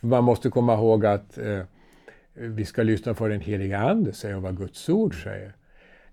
Man 0.02 0.24
måste 0.24 0.50
komma 0.50 0.74
ihåg 0.74 1.06
att 1.06 1.38
eh, 1.38 1.62
vi 2.34 2.66
ska 2.66 2.84
lyssna 2.84 3.14
på 3.14 3.28
den 3.28 3.42
heliga 3.42 3.80
Ande, 3.80 4.14
säger 4.14 4.36
vad 4.36 4.58
Guds 4.58 4.90
ord 4.90 5.24
säger. 5.24 5.56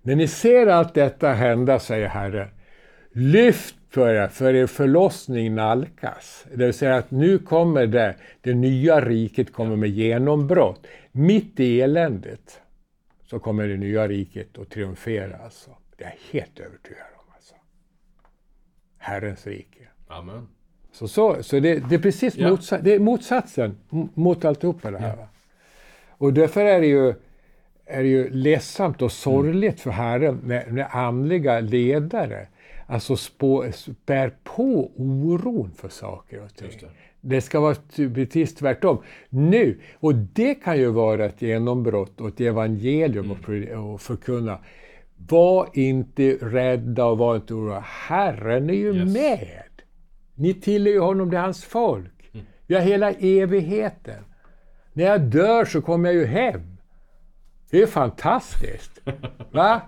När 0.01 0.15
ni 0.15 0.27
ser 0.27 0.67
allt 0.67 0.93
detta 0.93 1.33
hända, 1.33 1.79
säger 1.79 2.07
Herren, 2.07 2.47
lyft 3.11 3.76
för 3.89 4.13
er, 4.13 4.27
för 4.27 4.53
er 4.53 4.67
förlossning 4.67 5.55
nalkas. 5.55 6.45
Det 6.53 6.65
vill 6.65 6.73
säga 6.73 6.95
att 6.95 7.11
nu 7.11 7.39
kommer 7.39 7.87
det, 7.87 8.15
det 8.41 8.53
nya 8.53 9.01
riket 9.01 9.53
kommer 9.53 9.75
med 9.75 9.89
genombrott, 9.89 10.87
mitt 11.11 11.59
i 11.59 11.81
eländet 11.81 12.61
så 13.23 13.39
kommer 13.39 13.67
det 13.67 13.77
nya 13.77 14.07
riket 14.07 14.57
att 14.57 14.69
triumfera. 14.69 15.37
Alltså. 15.37 15.69
Det 15.97 16.03
är 16.03 16.07
jag 16.09 16.39
helt 16.39 16.59
övertygad 16.59 17.05
om. 17.15 17.33
Alltså. 17.35 17.55
Herrens 18.97 19.47
rike. 19.47 19.87
Amen. 20.07 20.47
Så, 20.91 21.07
så, 21.07 21.43
så 21.43 21.59
det, 21.59 21.89
det 21.89 21.95
är 21.95 21.99
precis 21.99 22.37
ja. 22.37 22.49
motsa 22.49 22.79
det 22.81 22.93
är 22.93 22.99
motsatsen 22.99 23.77
mot 24.13 24.45
alltihopa 24.45 24.91
det 24.91 24.97
här. 24.97 25.17
Ja. 25.17 25.27
Och 26.09 26.33
därför 26.33 26.65
är 26.65 26.81
det 26.81 26.87
ju, 26.87 27.13
är 27.85 28.03
det 28.03 28.09
ju 28.09 28.29
ledsamt 28.29 29.01
och 29.01 29.11
sorgligt 29.11 29.81
för 29.81 29.91
Herren 29.91 30.41
när, 30.43 30.71
när 30.71 30.95
andliga 30.95 31.59
ledare 31.59 32.47
alltså 32.87 33.15
spå, 33.15 33.65
spär 33.71 34.33
på 34.43 34.91
oron 34.95 35.71
för 35.75 35.89
saker 35.89 36.43
och 36.43 36.55
ting. 36.55 36.69
Det 37.21 37.41
ska 37.41 37.59
vara 37.59 37.75
precis 38.13 38.55
tvärtom. 38.55 39.03
Nu, 39.29 39.79
och 39.99 40.15
det 40.15 40.55
kan 40.55 40.77
ju 40.77 40.91
vara 40.91 41.25
ett 41.25 41.41
genombrott 41.41 42.21
och 42.21 42.27
ett 42.27 42.41
evangelium 42.41 43.25
mm. 43.25 43.95
att 43.95 44.01
förkunna. 44.01 44.59
Var 45.17 45.69
inte 45.73 46.37
rädda 46.41 47.05
och 47.05 47.17
var 47.17 47.35
inte 47.35 47.53
oroliga. 47.53 47.79
Herren 47.79 48.69
är 48.69 48.73
ju 48.73 48.95
yes. 48.95 49.13
med. 49.13 49.63
Ni 50.35 50.53
tillhör 50.53 50.93
ju 50.93 50.99
honom, 50.99 51.29
det 51.29 51.37
är 51.37 51.41
hans 51.41 51.65
folk. 51.65 52.29
Mm. 52.33 52.45
Vi 52.67 52.75
har 52.75 52.81
hela 52.81 53.11
evigheten. 53.11 54.23
När 54.93 55.03
jag 55.03 55.21
dör 55.21 55.65
så 55.65 55.81
kommer 55.81 56.09
jag 56.09 56.15
ju 56.15 56.25
hem. 56.25 56.77
Det 57.69 57.81
är 57.81 57.87
fantastiskt. 57.87 59.01
Va? 59.51 59.81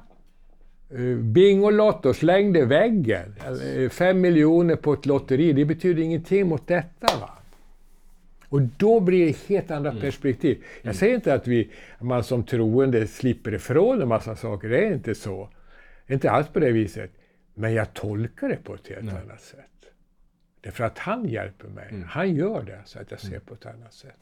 Eh, 0.89 1.15
Bingolotto 1.15 2.13
slängde 2.13 2.65
väggen. 2.65 3.35
Eh, 3.75 3.89
fem 3.89 4.21
miljoner 4.21 4.75
på 4.75 4.93
ett 4.93 5.05
lotteri, 5.05 5.53
det 5.53 5.65
betyder 5.65 6.03
ingenting 6.03 6.47
mot 6.47 6.67
detta. 6.67 7.19
Va? 7.19 7.29
Och 8.49 8.61
då 8.61 8.99
blir 8.99 9.25
det 9.25 9.37
helt 9.47 9.71
andra 9.71 9.89
mm. 9.89 10.01
perspektiv. 10.01 10.63
Jag 10.75 10.85
mm. 10.85 10.93
säger 10.93 11.15
inte 11.15 11.33
att 11.33 11.47
vi, 11.47 11.71
man 11.99 12.23
som 12.23 12.43
troende 12.43 13.07
slipper 13.07 13.53
ifrån 13.53 14.01
en 14.01 14.07
massa 14.07 14.35
saker, 14.35 14.69
det 14.69 14.85
är 14.85 14.93
inte 14.93 15.15
så. 15.15 15.49
Det 16.07 16.13
är 16.13 16.15
inte 16.15 16.31
alls 16.31 16.47
på 16.47 16.59
det 16.59 16.71
viset. 16.71 17.11
Men 17.53 17.73
jag 17.73 17.93
tolkar 17.93 18.49
det 18.49 18.55
på 18.63 18.73
ett 18.73 18.87
helt 18.87 19.03
Nej. 19.03 19.15
annat 19.23 19.41
sätt. 19.41 19.65
Därför 20.61 20.83
att 20.83 20.97
han 20.97 21.25
hjälper 21.29 21.67
mig. 21.67 21.87
Mm. 21.89 22.03
Han 22.07 22.35
gör 22.35 22.63
det 22.63 22.81
så 22.85 22.99
att 22.99 23.11
jag 23.11 23.19
ser 23.19 23.27
mm. 23.27 23.41
på 23.41 23.53
ett 23.53 23.65
annat 23.65 23.93
sätt. 23.93 24.19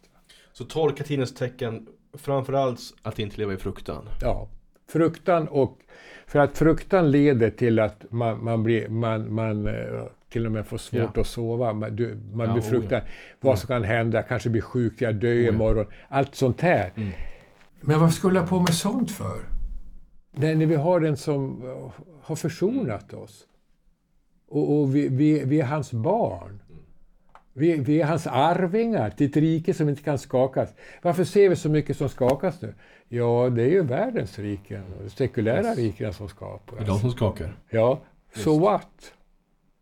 Så 0.51 0.65
tolka 0.65 1.03
tidens 1.03 1.33
tecken, 1.33 1.87
framförallt 2.13 2.79
att 3.01 3.19
inte 3.19 3.37
leva 3.37 3.53
i 3.53 3.57
fruktan? 3.57 4.09
Ja, 4.21 4.47
fruktan 4.87 5.47
och 5.47 5.79
för 6.27 6.39
att 6.39 6.57
fruktan 6.57 7.11
leder 7.11 7.49
till 7.49 7.79
att 7.79 8.05
man, 8.09 8.43
man, 8.43 8.63
blir, 8.63 8.89
man, 8.89 9.33
man 9.33 9.67
eh, 9.67 10.03
till 10.29 10.45
och 10.45 10.51
med 10.51 10.65
får 10.65 10.77
svårt 10.77 11.11
ja. 11.15 11.21
att 11.21 11.27
sova. 11.27 11.73
Man, 11.73 11.95
du, 11.95 12.17
man 12.33 12.47
ja, 12.47 12.55
befruktar 12.55 12.97
oh 12.97 13.03
ja. 13.05 13.11
vad 13.39 13.59
som 13.59 13.67
kan 13.67 13.83
hända, 13.83 14.23
kanske 14.23 14.49
blir 14.49 14.61
sjuk, 14.61 15.01
jag 15.01 15.15
dör 15.15 15.29
oh 15.29 15.47
imorgon. 15.47 15.85
Allt 16.07 16.35
sånt 16.35 16.61
här. 16.61 16.91
Mm. 16.95 17.09
Men 17.81 17.99
vad 17.99 18.13
skulle 18.13 18.39
jag 18.39 18.49
på 18.49 18.59
med 18.59 18.73
sånt 18.73 19.11
för? 19.11 19.39
När, 20.31 20.55
när 20.55 20.65
vi 20.65 20.75
har 20.75 20.99
den 20.99 21.17
som 21.17 21.63
eh, 21.63 21.91
har 22.21 22.35
försonat 22.35 23.13
oss. 23.13 23.43
Och, 24.49 24.79
och 24.79 24.95
vi, 24.95 25.07
vi, 25.07 25.43
vi, 25.45 25.59
är 25.59 25.65
hans 25.65 25.91
barn. 25.91 26.59
Vi, 27.57 27.75
vi, 27.79 28.01
är 28.01 28.05
hans 28.05 28.27
arvingar 28.27 29.09
till 29.09 29.27
ett 29.27 29.37
rike 29.37 29.73
som 29.73 29.89
inte 29.89 30.03
kan 30.03 30.17
skakas. 30.17 30.73
Varför 31.01 31.23
ser 31.23 31.49
vi 31.49 31.55
så 31.55 31.69
mycket 31.69 31.97
som 31.97 32.09
skakas 32.09 32.61
nu? 32.61 32.73
Ja, 33.07 33.49
det 33.49 33.63
är 33.63 33.69
ju 33.69 33.81
världens 33.81 34.39
riken, 34.39 34.83
de 35.03 35.09
sekulära 35.09 35.67
yes. 35.67 35.77
riken 35.77 36.13
som 36.13 36.29
skapas. 36.29 36.77
Det 36.77 36.83
är 36.83 36.87
de 36.87 36.99
som 36.99 37.11
skakar? 37.11 37.57
Ja, 37.69 38.01
så 38.35 38.41
so 38.41 38.59
what? 38.59 39.13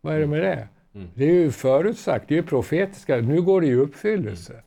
Vad 0.00 0.14
är 0.14 0.20
det 0.20 0.26
med 0.26 0.42
det? 0.42 0.68
Mm. 0.94 1.08
Det 1.14 1.24
är 1.24 1.32
ju 1.32 1.50
förutsagt, 1.50 2.28
det 2.28 2.34
är 2.34 2.36
ju 2.36 2.42
profetiska, 2.42 3.16
nu 3.16 3.42
går 3.42 3.60
det 3.60 3.66
i 3.66 3.74
uppfyllelse. 3.74 4.52
Mm. 4.52 4.64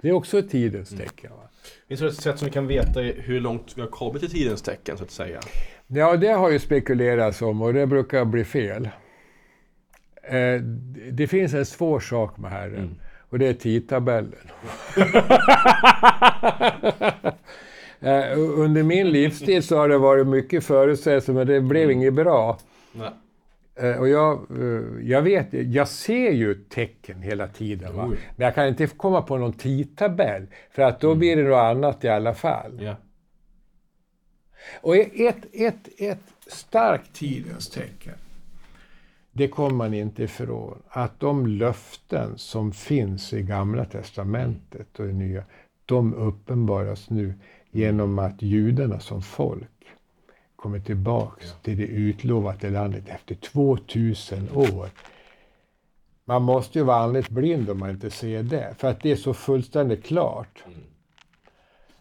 Det 0.00 0.08
är 0.08 0.12
också 0.12 0.38
ett 0.38 0.50
tidens 0.50 0.92
mm. 0.92 1.04
tecken. 1.04 1.30
Va? 1.30 1.48
Finns 1.88 2.00
det 2.00 2.06
ett 2.06 2.14
sätt 2.14 2.38
som 2.38 2.46
vi 2.46 2.52
kan 2.52 2.66
veta 2.66 3.00
hur 3.00 3.40
långt 3.40 3.72
vi 3.76 3.80
har 3.80 3.88
kommit 3.88 4.22
i 4.22 4.28
tidens 4.28 4.62
tecken, 4.62 4.98
så 4.98 5.04
att 5.04 5.10
säga? 5.10 5.40
Ja, 5.86 6.16
det 6.16 6.28
har 6.28 6.50
ju 6.50 6.58
spekulerats 6.58 7.42
om 7.42 7.62
och 7.62 7.74
det 7.74 7.86
brukar 7.86 8.24
bli 8.24 8.44
fel. 8.44 8.88
Eh, 10.28 10.60
det 11.12 11.26
finns 11.26 11.54
en 11.54 11.66
svår 11.66 12.00
sak 12.00 12.38
med 12.38 12.50
Herren 12.50 12.74
mm. 12.74 12.94
och 13.28 13.38
det 13.38 13.46
är 13.46 13.54
tidtabellen. 13.54 14.50
eh, 18.00 18.38
under 18.38 18.82
min 18.82 19.10
livstid 19.10 19.64
så 19.64 19.76
har 19.76 19.88
det 19.88 19.98
varit 19.98 20.26
mycket 20.26 20.64
förutsägelser 20.64 21.32
men 21.32 21.46
det 21.46 21.60
blev 21.60 21.84
mm. 21.84 21.96
inget 21.96 22.14
bra. 22.14 22.58
Nej. 22.92 23.10
Eh, 23.80 23.98
och 23.98 24.08
jag, 24.08 24.46
eh, 24.50 25.08
jag 25.08 25.22
vet, 25.22 25.46
jag 25.50 25.88
ser 25.88 26.30
ju 26.30 26.54
tecken 26.54 27.22
hela 27.22 27.48
tiden. 27.48 27.96
Va? 27.96 28.06
Men 28.06 28.44
jag 28.44 28.54
kan 28.54 28.68
inte 28.68 28.86
komma 28.86 29.22
på 29.22 29.36
någon 29.36 29.52
tidtabell. 29.52 30.46
För 30.70 30.82
att 30.82 31.00
då 31.00 31.14
blir 31.14 31.36
det 31.36 31.42
något 31.42 31.56
annat 31.56 32.04
i 32.04 32.08
alla 32.08 32.34
fall. 32.34 32.78
Ja. 32.82 32.96
Och 34.80 34.96
ett, 34.96 35.46
ett, 35.52 35.88
ett 35.98 36.22
starkt 36.46 37.14
tidens 37.14 37.70
tecken, 37.70 38.14
det 39.38 39.48
kommer 39.48 39.74
man 39.74 39.94
inte 39.94 40.22
ifrån, 40.22 40.82
att 40.88 41.20
de 41.20 41.46
löften 41.46 42.38
som 42.38 42.72
finns 42.72 43.32
i 43.32 43.42
Gamla 43.42 43.84
Testamentet 43.84 45.00
och 45.00 45.06
i 45.06 45.12
Nya, 45.12 45.44
de 45.86 46.14
uppenbaras 46.14 47.10
nu 47.10 47.34
genom 47.70 48.18
att 48.18 48.42
judarna 48.42 49.00
som 49.00 49.22
folk 49.22 49.86
kommer 50.56 50.80
tillbaks 50.80 51.54
till 51.62 51.76
det 51.76 51.86
utlovade 51.86 52.70
landet 52.70 53.08
efter 53.08 53.34
2000 53.34 54.48
år. 54.54 54.88
Man 56.24 56.42
måste 56.42 56.78
ju 56.78 56.84
vara 56.84 56.96
andligt 56.96 57.28
blind 57.28 57.70
om 57.70 57.78
man 57.78 57.90
inte 57.90 58.10
ser 58.10 58.42
det, 58.42 58.74
för 58.78 58.88
att 58.88 59.00
det 59.00 59.10
är 59.10 59.16
så 59.16 59.34
fullständigt 59.34 60.04
klart. 60.04 60.64
Mm. 60.66 60.78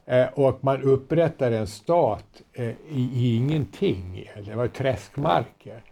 Eh, 0.06 0.28
och 0.34 0.64
man 0.64 0.82
upprättar 0.82 1.52
en 1.52 1.68
stat 1.68 2.42
eh, 2.54 2.70
i, 2.70 3.10
i 3.14 3.36
ingenting. 3.36 4.30
Det 4.46 4.56
var 4.56 4.68
träskmarker. 4.68 5.84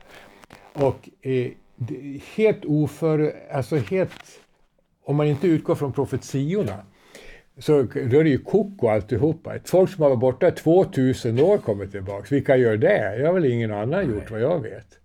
Och 0.75 1.09
eh, 1.21 1.51
helt 2.35 2.65
oför... 2.65 3.35
Alltså 3.51 3.75
helt... 3.75 4.41
Om 5.03 5.15
man 5.15 5.27
inte 5.27 5.47
utgår 5.47 5.75
från 5.75 5.93
profetiorna 5.93 6.83
så 7.57 7.71
då 7.83 8.19
är 8.19 8.23
det 8.23 8.29
ju 8.29 8.37
koko 8.37 8.87
alltihopa. 8.87 9.55
Ett 9.55 9.69
folk 9.69 9.89
som 9.89 10.03
har 10.03 10.09
varit 10.09 10.19
borta 10.19 10.51
2000 10.51 11.39
år 11.39 11.57
kommer 11.57 11.85
tillbaka. 11.85 12.27
Vilka 12.29 12.57
gör 12.57 12.77
det? 12.77 13.15
Det 13.17 13.25
har 13.25 13.33
väl 13.33 13.45
ingen 13.45 13.71
annan 13.71 14.09
gjort 14.09 14.31
vad 14.31 14.41
jag 14.41 14.59
vet. 14.59 14.99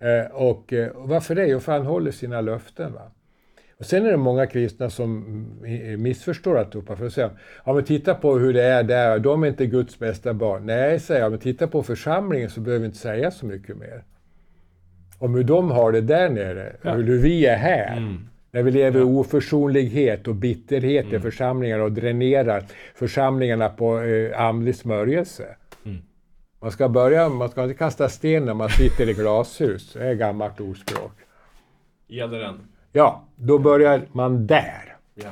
Eh, 0.00 0.32
och, 0.32 0.72
eh, 0.72 0.90
varför 0.94 1.34
det? 1.34 1.46
Jo, 1.46 1.60
för 1.60 1.72
han 1.72 1.86
håller 1.86 2.10
sina 2.10 2.40
löften. 2.40 2.92
Va? 2.92 3.10
Och 3.78 3.86
sen 3.86 4.06
är 4.06 4.10
det 4.10 4.16
många 4.16 4.46
kristna 4.46 4.90
som 4.90 5.44
missförstår 5.98 6.58
alltihopa. 6.58 6.96
För 6.96 7.06
att 7.06 7.12
säga, 7.12 7.30
ja 7.64 7.72
men 7.72 7.84
titta 7.84 8.14
på 8.14 8.38
hur 8.38 8.52
det 8.52 8.62
är 8.62 8.82
där, 8.82 9.18
de 9.18 9.42
är 9.42 9.48
inte 9.48 9.66
Guds 9.66 9.98
bästa 9.98 10.34
barn. 10.34 10.66
Nej, 10.66 11.00
säger 11.00 11.20
jag, 11.20 11.30
men 11.30 11.40
titta 11.40 11.66
på 11.66 11.82
församlingen 11.82 12.50
så 12.50 12.60
behöver 12.60 12.80
vi 12.80 12.86
inte 12.86 12.98
säga 12.98 13.30
så 13.30 13.46
mycket 13.46 13.76
mer. 13.76 14.04
Om 15.18 15.34
hur 15.34 15.44
de 15.44 15.70
har 15.70 15.92
det 15.92 16.00
där 16.00 16.28
nere, 16.28 16.76
ja. 16.82 16.92
hur 16.92 17.18
vi 17.18 17.46
är 17.46 17.56
här. 17.56 17.96
Mm. 17.96 18.28
När 18.50 18.62
vi 18.62 18.70
lever 18.70 19.00
i 19.00 19.02
oförsonlighet 19.02 20.28
och 20.28 20.34
bitterhet 20.34 21.04
mm. 21.04 21.16
i 21.16 21.20
församlingarna 21.20 21.84
och 21.84 21.92
dränerar 21.92 22.64
församlingarna 22.94 23.68
på 23.68 24.00
eh, 24.00 24.40
andlig 24.40 24.74
smörjelse. 24.76 25.56
Mm. 25.84 25.98
Man 26.60 26.70
ska 26.70 26.88
börja, 26.88 27.28
man 27.28 27.48
ska 27.48 27.62
inte 27.62 27.74
kasta 27.74 28.08
sten 28.08 28.44
när 28.44 28.54
man 28.54 28.68
sitter 28.68 29.08
i 29.08 29.12
glashus. 29.12 29.92
Det 29.92 30.04
är 30.04 30.12
ett 30.12 30.18
gammalt 30.18 30.60
ordspråk. 30.60 31.12
Gäller 32.06 32.38
den? 32.38 32.60
Ja, 32.92 33.24
då 33.36 33.58
börjar 33.58 34.02
man 34.12 34.46
där. 34.46 34.96
Ja. 35.14 35.30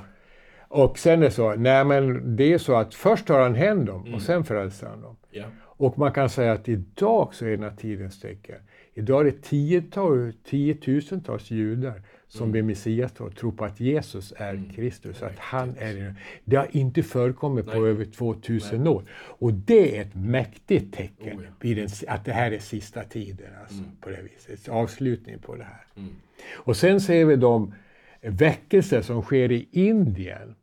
Och 0.68 0.98
sen 0.98 1.22
är 1.22 1.24
det 1.24 1.30
så, 1.30 1.54
nej 1.54 1.84
men 1.84 2.36
det 2.36 2.52
är 2.52 2.58
så 2.58 2.74
att 2.74 2.94
först 2.94 3.26
tar 3.26 3.40
han 3.40 3.84
dem 3.84 4.00
mm. 4.00 4.14
och 4.14 4.22
sen 4.22 4.44
frälser 4.44 4.86
han 4.86 5.02
dem. 5.02 5.16
Ja. 5.30 5.44
Och 5.76 5.98
man 5.98 6.12
kan 6.12 6.30
säga 6.30 6.52
att 6.52 6.68
idag 6.68 7.34
så 7.34 7.46
är 7.46 7.56
det 7.56 7.76
tidens 7.76 8.20
tecken. 8.20 8.56
Idag 8.94 9.20
är 9.20 9.24
det 9.24 9.42
tiotal, 9.42 10.32
tiotusentals 10.44 11.50
judar 11.50 12.02
som 12.28 12.42
mm. 12.42 12.52
blir 12.52 12.62
Messias 12.62 13.20
och 13.20 13.36
tror 13.36 13.52
på 13.52 13.64
att 13.64 13.80
Jesus 13.80 14.32
är 14.36 14.54
mm. 14.54 14.70
Kristus. 14.70 15.22
Att 15.22 15.38
han 15.38 15.74
är, 15.78 16.14
det 16.44 16.56
har 16.56 16.68
inte 16.70 17.02
förekommit 17.02 17.66
Nej. 17.66 17.74
på 17.74 17.86
över 17.86 18.04
2000 18.04 18.84
Nej. 18.84 18.92
år. 18.92 19.02
Och 19.12 19.52
det 19.52 19.98
är 19.98 20.02
ett 20.02 20.14
mäktigt 20.14 20.94
tecken 20.94 21.38
oh, 21.38 21.44
ja. 21.60 21.74
den, 21.74 21.88
att 22.08 22.24
det 22.24 22.32
här 22.32 22.52
är 22.52 22.58
sista 22.58 23.02
tiden. 23.02 23.50
Alltså, 23.60 23.78
mm. 23.78 23.90
på 24.00 24.10
det 24.10 24.22
viset. 24.22 24.68
Avslutning 24.68 25.38
på 25.38 25.56
det 25.56 25.64
här. 25.64 25.86
Mm. 25.96 26.14
Och 26.54 26.76
sen 26.76 27.00
ser 27.00 27.24
vi 27.24 27.36
de 27.36 27.74
väckelser 28.20 29.02
som 29.02 29.22
sker 29.22 29.52
i 29.52 29.68
Indien, 29.70 30.54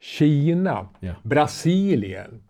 Kina, 0.00 0.88
ja. 1.00 1.14
Brasilien 1.22 2.42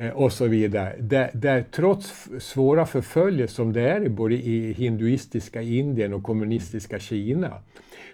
Eh, 0.00 0.10
och 0.10 0.32
så 0.32 0.46
vidare. 0.46 0.96
Där, 0.98 1.30
där, 1.34 1.64
trots 1.70 2.28
svåra 2.38 2.86
förföljelser 2.86 3.54
som 3.54 3.72
det 3.72 3.90
är 3.90 4.08
både 4.08 4.34
i 4.34 4.72
hinduistiska 4.72 5.62
Indien 5.62 6.14
och 6.14 6.22
kommunistiska 6.22 6.98
Kina 6.98 7.62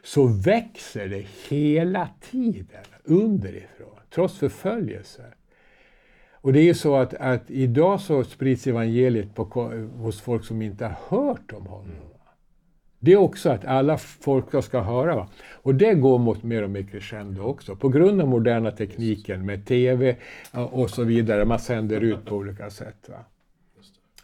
så 0.03 0.27
växer 0.27 1.09
det 1.09 1.27
hela 1.49 2.09
tiden 2.31 2.85
underifrån, 3.05 3.99
trots 4.15 4.39
förföljelser. 4.39 5.35
Och 6.33 6.53
det 6.53 6.61
är 6.61 6.65
ju 6.65 6.75
så 6.75 6.97
att, 6.97 7.15
att 7.15 7.51
idag 7.51 8.01
så 8.01 8.25
sprids 8.25 8.67
evangeliet 8.67 9.35
på, 9.35 9.45
hos 9.97 10.21
folk 10.21 10.45
som 10.45 10.63
inte 10.63 10.85
har 10.85 10.97
hört 11.09 11.53
om 11.53 11.67
honom. 11.67 12.14
Det 13.05 13.13
är 13.13 13.17
också 13.17 13.51
att 13.51 13.65
alla 13.65 13.99
folk 13.99 14.65
ska 14.65 14.81
höra. 14.81 15.17
Va? 15.17 15.29
Och 15.53 15.75
det 15.75 15.95
går 15.95 16.19
mot 16.19 16.43
mer 16.43 16.63
och 16.63 16.71
mer 16.71 16.83
crescendo 16.83 17.43
också. 17.43 17.77
På 17.77 17.89
grund 17.89 18.21
av 18.21 18.29
moderna 18.29 18.71
tekniken 18.71 19.47
med 19.47 19.67
TV 19.67 20.17
och 20.53 20.91
så 20.91 21.05
vidare. 21.05 21.45
Man 21.45 21.59
sänder 21.59 22.01
ut 22.01 22.25
på 22.25 22.35
olika 22.37 22.71
sätt. 22.71 23.09
Va? 23.09 23.25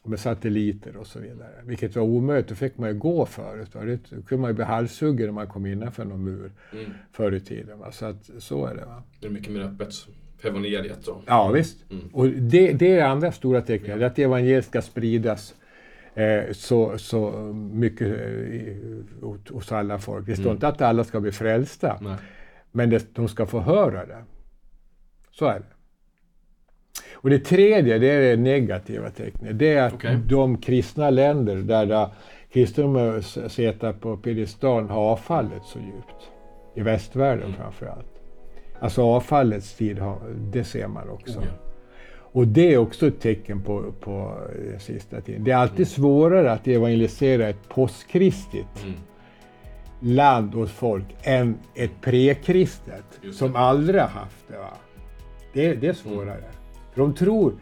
Med 0.03 0.21
satelliter 0.21 0.97
och 0.97 1.07
så 1.07 1.19
vidare. 1.19 1.51
Vilket 1.65 1.97
var 1.97 2.03
omöjligt. 2.03 2.49
Det 2.49 2.55
fick 2.55 2.79
man 2.79 2.89
ju 2.89 2.95
gå 2.95 3.27
förut. 3.27 3.75
Va? 3.75 3.85
Det 3.85 3.99
kunde 4.27 4.43
man 4.43 4.51
ju 4.51 4.55
bli 4.55 4.65
halshuggen 4.65 5.27
när 5.27 5.33
man 5.33 5.47
kom 5.47 5.67
innanför 5.67 6.05
någon 6.05 6.25
mur 6.25 6.53
mm. 6.73 6.91
förr 7.13 7.35
i 7.35 7.41
tiden. 7.41 7.79
Va? 7.79 7.93
Så 7.93 8.07
att, 8.07 8.31
så 8.39 8.67
är 8.67 8.75
det. 8.75 8.85
Va? 8.85 9.03
Det 9.21 9.27
är 9.27 9.31
mycket 9.31 9.53
mer 9.53 9.61
öppet. 9.61 9.95
Evangeliet 10.43 11.05
då. 11.05 11.23
Ja 11.27 11.49
visst. 11.49 11.91
Mm. 11.91 12.09
Och 12.13 12.29
det, 12.29 12.73
det 12.73 12.99
är 12.99 13.05
andra 13.05 13.33
stora 13.33 13.61
tecknet. 13.61 14.03
Att 14.03 14.19
evangeliet 14.19 14.65
ska 14.65 14.83
spridas 14.83 15.55
så, 16.53 16.99
så 16.99 17.31
mycket 17.73 18.09
eh, 18.09 19.55
hos 19.55 19.73
alla 19.73 19.99
folk. 19.99 20.27
Det 20.27 20.35
står 20.35 20.45
mm. 20.45 20.55
inte 20.55 20.69
att 20.69 20.83
alla 20.83 21.05
ska 21.05 21.21
bli 21.21 21.33
frälsta. 21.33 21.99
Nej. 22.01 22.17
Men 22.73 22.91
det, 22.91 23.15
de 23.15 23.29
ska 23.29 23.47
få 23.47 23.61
höra 23.61 24.07
det. 24.07 24.25
Så 25.31 25.47
är 25.47 25.59
det. 25.59 25.67
Och 27.15 27.31
det 27.31 27.39
tredje, 27.39 27.99
det 27.99 28.11
är 28.11 28.21
det 28.21 28.43
negativa 28.43 29.11
tecknet. 29.11 29.59
Det 29.59 29.75
är 29.75 29.83
att 29.83 29.95
okay. 29.95 30.17
de 30.17 30.59
kristna 30.59 31.11
länder 31.11 31.57
där 31.57 32.09
kristendomen 32.53 33.23
sitter 33.23 33.93
på 33.93 34.17
piedestal 34.17 34.89
har 34.89 35.01
avfallit 35.01 35.65
så 35.65 35.79
djupt. 35.79 36.31
I 36.75 36.81
västvärlden 36.81 37.45
mm. 37.45 37.57
framför 37.57 37.87
allt. 37.87 38.21
Alltså 38.81 39.03
avfallets 39.03 39.75
tid, 39.75 39.99
har, 39.99 40.19
det 40.53 40.65
ser 40.65 40.89
man 40.89 41.09
också. 41.09 41.41
Ja. 41.41 41.70
Och 42.33 42.49
det 42.49 42.73
är 42.73 42.79
också 42.79 43.07
ett 43.07 43.21
tecken 43.21 43.63
på, 43.63 43.93
på 44.01 44.39
den 44.71 44.81
sista 44.81 45.21
tiden. 45.21 45.45
Det 45.45 45.51
är 45.51 45.57
alltid 45.57 45.77
mm. 45.77 45.87
svårare 45.87 46.53
att 46.53 46.69
evangelisera 46.69 47.49
ett 47.49 47.69
postkristigt 47.69 48.83
mm. 48.83 48.95
land 50.01 50.55
och 50.55 50.69
folk 50.69 51.05
än 51.23 51.59
ett 51.75 52.01
prekristet 52.01 53.21
som 53.33 53.57
aldrig 53.57 54.01
har 54.01 54.09
haft 54.09 54.49
det. 54.49 54.59
Va? 54.59 54.77
Det, 55.53 55.75
det 55.75 55.89
är 55.89 55.93
svårare. 55.93 56.33
Mm. 56.33 56.51
För 56.95 57.01
de 57.01 57.15
tror, 57.15 57.53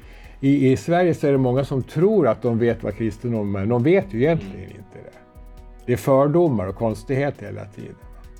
i, 0.40 0.72
i, 0.72 0.76
Sverige 0.76 1.14
så 1.14 1.26
är 1.26 1.32
det 1.32 1.38
många 1.38 1.64
som 1.64 1.82
tror 1.82 2.28
att 2.28 2.42
de 2.42 2.58
vet 2.58 2.82
vad 2.82 2.96
kristendom 2.96 3.54
är, 3.54 3.60
men 3.60 3.68
de 3.68 3.82
vet 3.82 4.14
ju 4.14 4.18
egentligen 4.18 4.56
mm. 4.56 4.70
inte 4.70 4.98
det. 5.04 5.18
Det 5.86 5.92
är 5.92 5.96
fördomar 5.96 6.66
och 6.66 6.76
konstigheter 6.76 7.46
hela 7.46 7.64
tiden. 7.64 7.94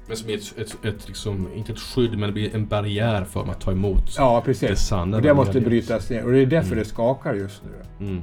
Men 0.09 0.17
som 0.17 0.31
är 0.31 0.35
ett, 0.35 0.59
ett, 0.59 0.85
ett, 0.85 1.09
liksom, 1.09 1.49
inte 1.55 1.73
ett 1.73 1.79
skydd, 1.79 2.11
men 2.11 2.21
det 2.21 2.33
blir 2.33 2.55
en 2.55 2.67
barriär 2.67 3.25
för 3.25 3.51
att 3.51 3.61
ta 3.61 3.73
emot 3.73 4.15
ja, 4.17 4.43
precis. 4.45 4.69
det 4.69 4.77
sanna. 4.77 5.17
Och 5.17 5.23
det 5.23 5.35
måste 5.35 5.61
brytas 5.61 6.11
ner. 6.11 6.25
Och 6.25 6.33
det 6.33 6.39
är 6.39 6.47
därför 6.47 6.73
mm. 6.73 6.79
det 6.79 6.85
skakar 6.85 7.35
just 7.35 7.63
nu. 7.65 8.07
Mm. 8.07 8.23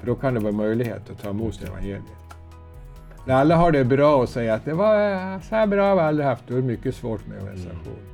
För 0.00 0.06
då 0.06 0.14
kan 0.14 0.34
det 0.34 0.40
vara 0.40 0.52
möjlighet 0.52 1.10
att 1.10 1.22
ta 1.22 1.30
emot 1.30 1.62
evangeliet. 1.62 2.02
När 3.26 3.34
alla 3.34 3.56
har 3.56 3.72
det 3.72 3.84
bra 3.84 4.16
och 4.16 4.28
säger 4.28 4.52
att 4.52 4.64
det 4.64 4.74
var 4.74 5.40
så 5.40 5.54
här 5.54 5.66
bra 5.66 5.88
har 5.88 5.94
vi 5.94 6.00
aldrig 6.00 6.26
haft, 6.26 6.44
då 6.48 6.54
är 6.54 6.60
det 6.60 6.66
mycket 6.66 6.94
svårt 6.94 7.26
med 7.26 7.36
evangelisation. 7.36 7.80
Mm. 7.80 8.10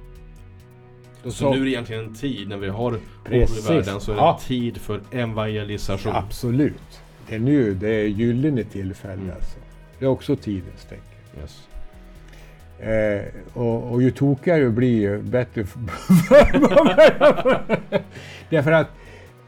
Så, 1.23 1.31
så, 1.31 1.51
nu 1.51 1.61
är 1.61 1.65
det 1.65 1.71
egentligen 1.71 2.05
en 2.05 2.15
tid 2.15 2.49
när 2.49 2.57
vi 2.57 2.69
har 2.69 2.99
Precis. 3.25 3.71
i 3.71 3.73
världen 3.73 4.01
så 4.01 4.13
är 4.13 4.17
det 4.17 4.21
ja. 4.21 4.41
tid 4.47 4.77
för 4.77 5.01
evangelisation. 5.11 6.13
Absolut. 6.15 7.01
Det 7.29 7.35
är 7.35 7.39
nu, 7.39 7.75
det 7.75 7.89
är 7.89 8.07
gyllene 8.07 8.65
tillfälle 8.65 9.23
mm. 9.23 9.35
alltså. 9.35 9.59
Det 9.99 10.05
är 10.05 10.09
också 10.09 10.37
tidens 10.37 10.85
tecken. 10.85 11.41
Yes. 11.41 11.69
Eh, 12.81 13.23
och, 13.55 13.93
och 13.93 14.03
ju 14.03 14.11
tokigare 14.11 14.65
det 14.65 14.71
blir, 14.71 15.01
ju 15.01 15.23
bättre 15.23 15.65
Därför 18.51 18.73
att 18.73 18.89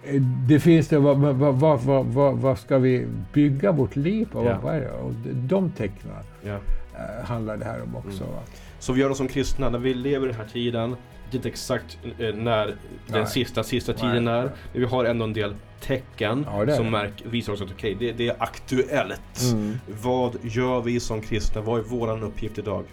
eh, 0.04 0.22
det 0.48 0.60
finns 0.60 0.88
det, 0.88 0.98
vad, 0.98 1.18
vad, 1.18 1.80
vad, 1.80 2.36
vad, 2.36 2.58
ska 2.58 2.78
vi 2.78 3.06
bygga 3.32 3.72
vårt 3.72 3.96
liv 3.96 4.28
på? 4.32 4.44
Ja. 4.44 4.58
Vad 4.62 4.74
är 4.74 4.80
det? 4.80 4.90
Och 4.90 5.12
de 5.34 5.70
tecknen 5.70 6.16
eh, 6.44 7.24
handlar 7.24 7.56
det 7.56 7.64
här 7.64 7.82
om 7.82 7.96
också. 7.96 8.24
Mm. 8.24 8.36
Så 8.78 8.92
vi 8.92 9.00
gör 9.00 9.10
oss 9.10 9.16
som 9.16 9.28
kristna, 9.28 9.70
när 9.70 9.78
vi 9.78 9.94
lever 9.94 10.26
i 10.26 10.30
den 10.30 10.40
här 10.40 10.48
tiden, 10.48 10.96
det 11.30 11.34
är 11.34 11.36
inte 11.36 11.48
exakt 11.48 11.98
eh, 12.18 12.34
när 12.34 12.66
den 12.66 12.76
Nej. 13.06 13.26
sista, 13.26 13.62
sista 13.62 13.92
tiden 13.92 14.24
Nej. 14.24 14.34
är. 14.34 14.42
Men 14.42 14.52
vi 14.72 14.84
har 14.84 15.04
ändå 15.04 15.24
en 15.24 15.32
del 15.32 15.54
tecken 15.80 16.46
ja, 16.50 16.76
som 16.76 16.90
märk, 16.90 17.22
visar 17.26 17.52
oss 17.52 17.62
att 17.62 17.70
okay, 17.70 17.94
det, 17.94 18.12
det 18.12 18.28
är 18.28 18.36
aktuellt. 18.38 19.42
Mm. 19.52 19.78
Vad 20.02 20.36
gör 20.42 20.80
vi 20.80 21.00
som 21.00 21.20
kristna? 21.20 21.60
Vad 21.60 21.78
är 21.78 21.84
vår 21.84 22.24
uppgift 22.24 22.58
idag? 22.58 22.84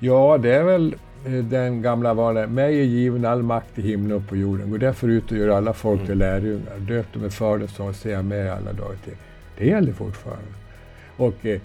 Ja, 0.00 0.38
det 0.38 0.54
är 0.54 0.64
väl 0.64 0.94
eh, 1.26 1.32
den 1.32 1.82
gamla 1.82 2.14
vanan. 2.14 2.54
Mig 2.54 2.80
är 2.80 2.84
given 2.84 3.24
all 3.24 3.42
makt 3.42 3.78
i 3.78 3.82
himlen 3.82 4.16
och 4.16 4.28
på 4.28 4.36
jorden. 4.36 4.70
Gå 4.70 4.76
därför 4.76 5.08
ut 5.08 5.32
och 5.32 5.38
gör 5.38 5.48
alla 5.48 5.72
folk 5.72 6.00
till 6.00 6.10
mm. 6.10 6.18
lärjungar. 6.18 6.78
Döp 6.78 7.12
dem 7.12 7.24
i 7.24 7.30
Faderns 7.30 7.80
och 7.80 7.94
säga 7.94 8.22
med 8.22 8.52
alla 8.52 8.72
dagar 8.72 8.96
till. 9.04 9.16
Det 9.58 9.66
gäller 9.66 9.92
fortfarande. 9.92 10.52
Och 11.16 11.46
eh, 11.46 11.60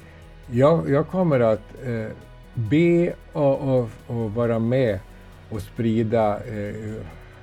jag, 0.51 0.89
jag 0.89 1.07
kommer 1.07 1.39
att 1.39 1.61
eh, 1.85 2.07
be 2.53 3.13
och, 3.33 3.61
och, 3.61 3.89
och, 4.07 4.31
vara 4.31 4.59
med 4.59 4.99
och 5.49 5.61
sprida 5.61 6.37
eh, 6.37 6.93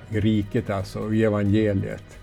riket, 0.09 0.69
alltså 0.69 1.13
evangeliet. 1.13 2.17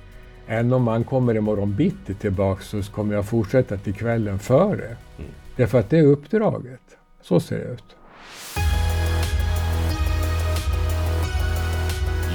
Även 0.47 0.73
om 0.73 0.83
man 0.83 1.05
kommer 1.05 1.37
imorgon 1.37 1.75
bitti 1.75 2.15
tillbaka 2.15 2.63
så 2.63 2.83
kommer 2.83 3.15
jag 3.15 3.27
fortsätta 3.27 3.77
till 3.77 3.95
kvällen 3.95 4.39
före. 4.39 4.87
Mm. 4.87 5.31
Därför 5.57 5.81
att 5.81 5.91
det 5.91 5.99
är 5.99 6.07
uppdraget. 6.07 6.81
Så 7.23 7.41
ser 7.41 7.59
det 7.59 7.65
ut. 7.65 7.98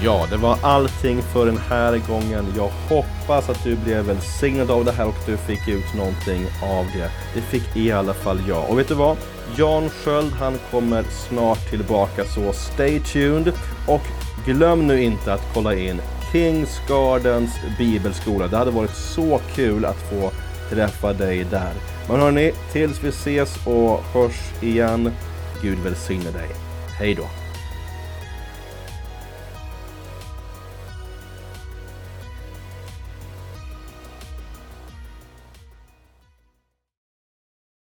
Ja, 0.05 0.27
det 0.29 0.37
var 0.37 0.57
allting 0.61 1.21
för 1.21 1.45
den 1.45 1.57
här 1.57 2.01
gången. 2.07 2.45
Jag 2.57 2.69
hoppas 2.89 3.49
att 3.49 3.63
du 3.63 3.75
blev 3.75 4.05
välsignad 4.05 4.71
av 4.71 4.85
det 4.85 4.91
här 4.91 5.07
och 5.07 5.15
du 5.25 5.37
fick 5.37 5.67
ut 5.67 5.93
någonting 5.97 6.45
av 6.63 6.85
det. 6.93 7.11
Det 7.33 7.41
fick 7.41 7.77
i 7.77 7.91
alla 7.91 8.13
fall 8.13 8.41
jag. 8.47 8.69
Och 8.69 8.79
vet 8.79 8.87
du 8.87 8.93
vad? 8.93 9.17
Jan 9.57 9.89
Sköld, 9.89 10.33
han 10.33 10.59
kommer 10.71 11.03
snart 11.03 11.69
tillbaka 11.69 12.25
så 12.25 12.53
stay 12.53 12.99
tuned. 12.99 13.53
Och 13.87 14.01
glöm 14.45 14.87
nu 14.87 15.03
inte 15.03 15.33
att 15.33 15.53
kolla 15.53 15.75
in 15.75 16.01
Kings 16.31 16.81
Gardens 16.87 17.51
bibelskola. 17.77 18.47
Det 18.47 18.57
hade 18.57 18.71
varit 18.71 18.95
så 18.95 19.39
kul 19.55 19.85
att 19.85 20.09
få 20.09 20.31
träffa 20.69 21.13
dig 21.13 21.43
där. 21.43 21.73
Men 22.09 22.19
hörni, 22.19 22.51
tills 22.71 23.03
vi 23.03 23.09
ses 23.09 23.67
och 23.67 24.03
hörs 24.13 24.63
igen. 24.63 25.11
Gud 25.61 25.79
välsigne 25.79 26.31
dig. 26.31 26.49
Hej 26.99 27.15
då! 27.15 27.42